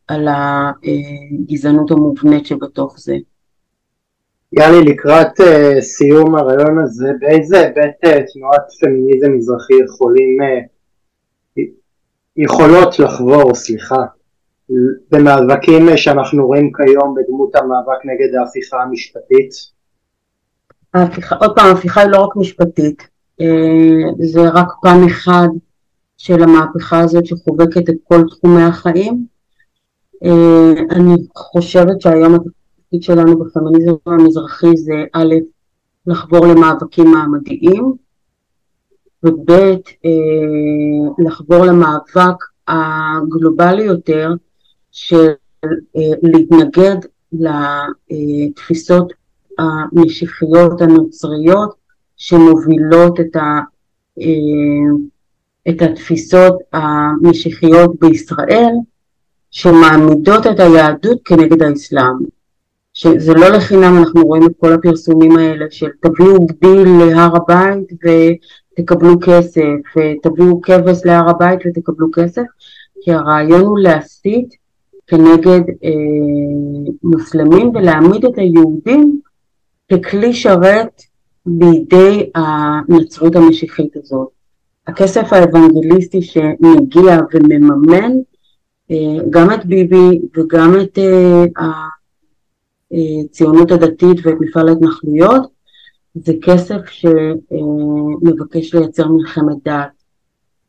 [0.08, 3.16] על הגזענות המובנית שבתוך זה.
[4.54, 11.62] יאלי, לקראת uh, סיום הרעיון הזה, באיזה היבט uh, תנועת פמיניזם מזרחי יכולים, uh,
[12.38, 14.06] יכולות לחבור, סליחה,
[15.12, 19.77] במאבקים שאנחנו רואים כיום בדמות המאבק נגד ההפיכה המשפטית?
[20.98, 23.08] ההפיכה, עוד פעם, ההפיכה היא לא רק משפטית,
[23.42, 23.46] אה,
[24.20, 25.48] זה רק פן אחד
[26.18, 29.26] של המהפכה הזאת שחובקת את כל תחומי החיים.
[30.24, 35.36] אה, אני חושבת שהיום התפקיד שלנו בפמיניזם המזרחי זה א',
[36.08, 37.94] לחבור למאבקים מעמדיים,
[39.24, 44.34] וב', אה, לחבור למאבק הגלובלי יותר
[44.92, 45.28] של
[46.24, 46.96] להתנגד
[47.34, 49.14] לתפיסות
[49.58, 51.76] המשיחיות הנוצריות
[52.18, 53.60] שמובילות את, ה,
[54.20, 54.96] אה,
[55.70, 58.74] את התפיסות המשיחיות בישראל
[59.52, 62.38] שמעמידות את היהדות כנגד האסלאם.
[62.94, 69.20] שזה לא לחינם אנחנו רואים את כל הפרסומים האלה של תביאו גדיל להר הבית ותקבלו
[69.20, 69.62] כסף,
[69.98, 72.44] ותביאו כבש להר הבית ותקבלו כסף,
[73.02, 74.50] כי הרעיון הוא להסית
[75.08, 75.90] כנגד אה,
[77.04, 79.20] מוסלמים ולהעמיד את היהודים
[79.92, 81.02] ככלי שרת
[81.46, 84.28] בידי הנצרות המשיחית הזאת.
[84.88, 88.12] הכסף האוונגליסטי שמגיע ומממן
[88.92, 91.44] אה, גם את ביבי וגם את אה,
[92.92, 95.52] הציונות הדתית ואת מפעל ההתנחלויות
[96.16, 100.04] זה כסף שמבקש לייצר מלחמת דת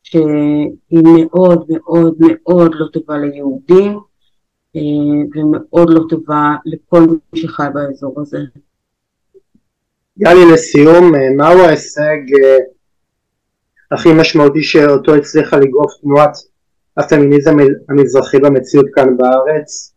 [0.03, 3.99] שהיא מאוד מאוד מאוד לא טובה ליהודים
[4.77, 4.81] אה,
[5.35, 8.39] ומאוד לא טובה לכל מי שחי באזור הזה.
[10.21, 12.59] יאלי לסיום, אה, מהו ההישג אה,
[13.91, 16.37] הכי משמעותי שאותו הצליחה לגרוף תנועת
[16.97, 17.57] הפמיניזם
[17.89, 19.95] המזרחי במציאות כאן בארץ?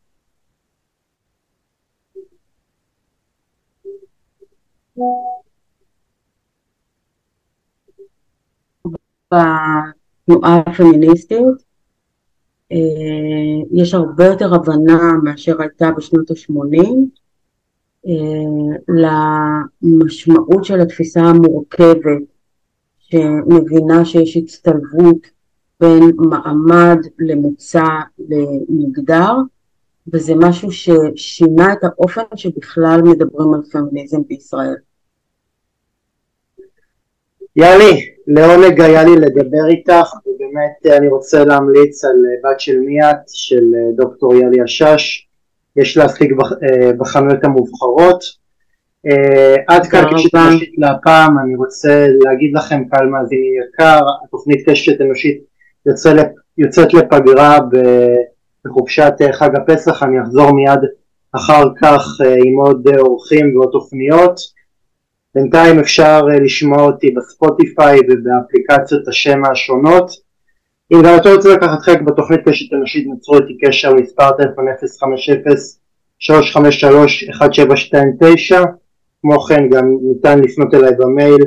[9.32, 11.38] בתנועה הפמיניסטית
[12.72, 12.78] אה,
[13.72, 17.21] יש הרבה יותר הבנה מאשר הייתה בשנות ה-80
[19.84, 22.22] למשמעות של התפיסה המורכבת
[23.00, 25.28] שמבינה שיש הצטלבות
[25.80, 27.84] בין מעמד למוצא
[28.30, 29.34] למגדר
[30.14, 34.76] וזה משהו ששינה את האופן שבכלל מדברים על פמיניזם בישראל.
[37.56, 43.64] יאלי, לעונג היה לי לדבר איתך ובאמת אני רוצה להמליץ על בת של מיאת של
[43.96, 45.28] דוקטור יאלי השש
[45.76, 48.24] יש להשיג אה, בחנויות המובחרות.
[49.08, 55.02] אה, עד כאן קשת אנושית להפעם, אני רוצה להגיד לכם קהל מאזינים יקר, התוכנית קשת
[55.02, 55.42] אנושית
[56.58, 57.60] יוצאת לפגרה
[58.66, 60.80] בחופשת אה, חג הפסח, אני אחזור מיד
[61.32, 64.40] אחר כך עם עוד אורחים ועוד תוכניות.
[65.36, 70.12] בינתיים אפשר לשמוע אותי בספוטיפיי ובאפליקציות השם השונות.
[70.94, 74.66] אם גם אתה רוצה לקחת חלק בתוכנית קשת אנושית נוצרו איתי קשר מספר טלפון
[78.52, 78.66] 050-353-1729
[79.22, 81.42] כמו כן גם ניתן לפנות אליי במייל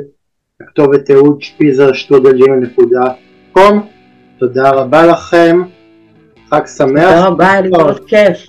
[0.61, 3.75] הכתובת תיעוד שפיזר שטודל.com
[4.39, 5.61] תודה רבה לכם
[6.49, 6.87] חג שמח.
[6.87, 8.47] תודה רבה, היה לי מאוד כיף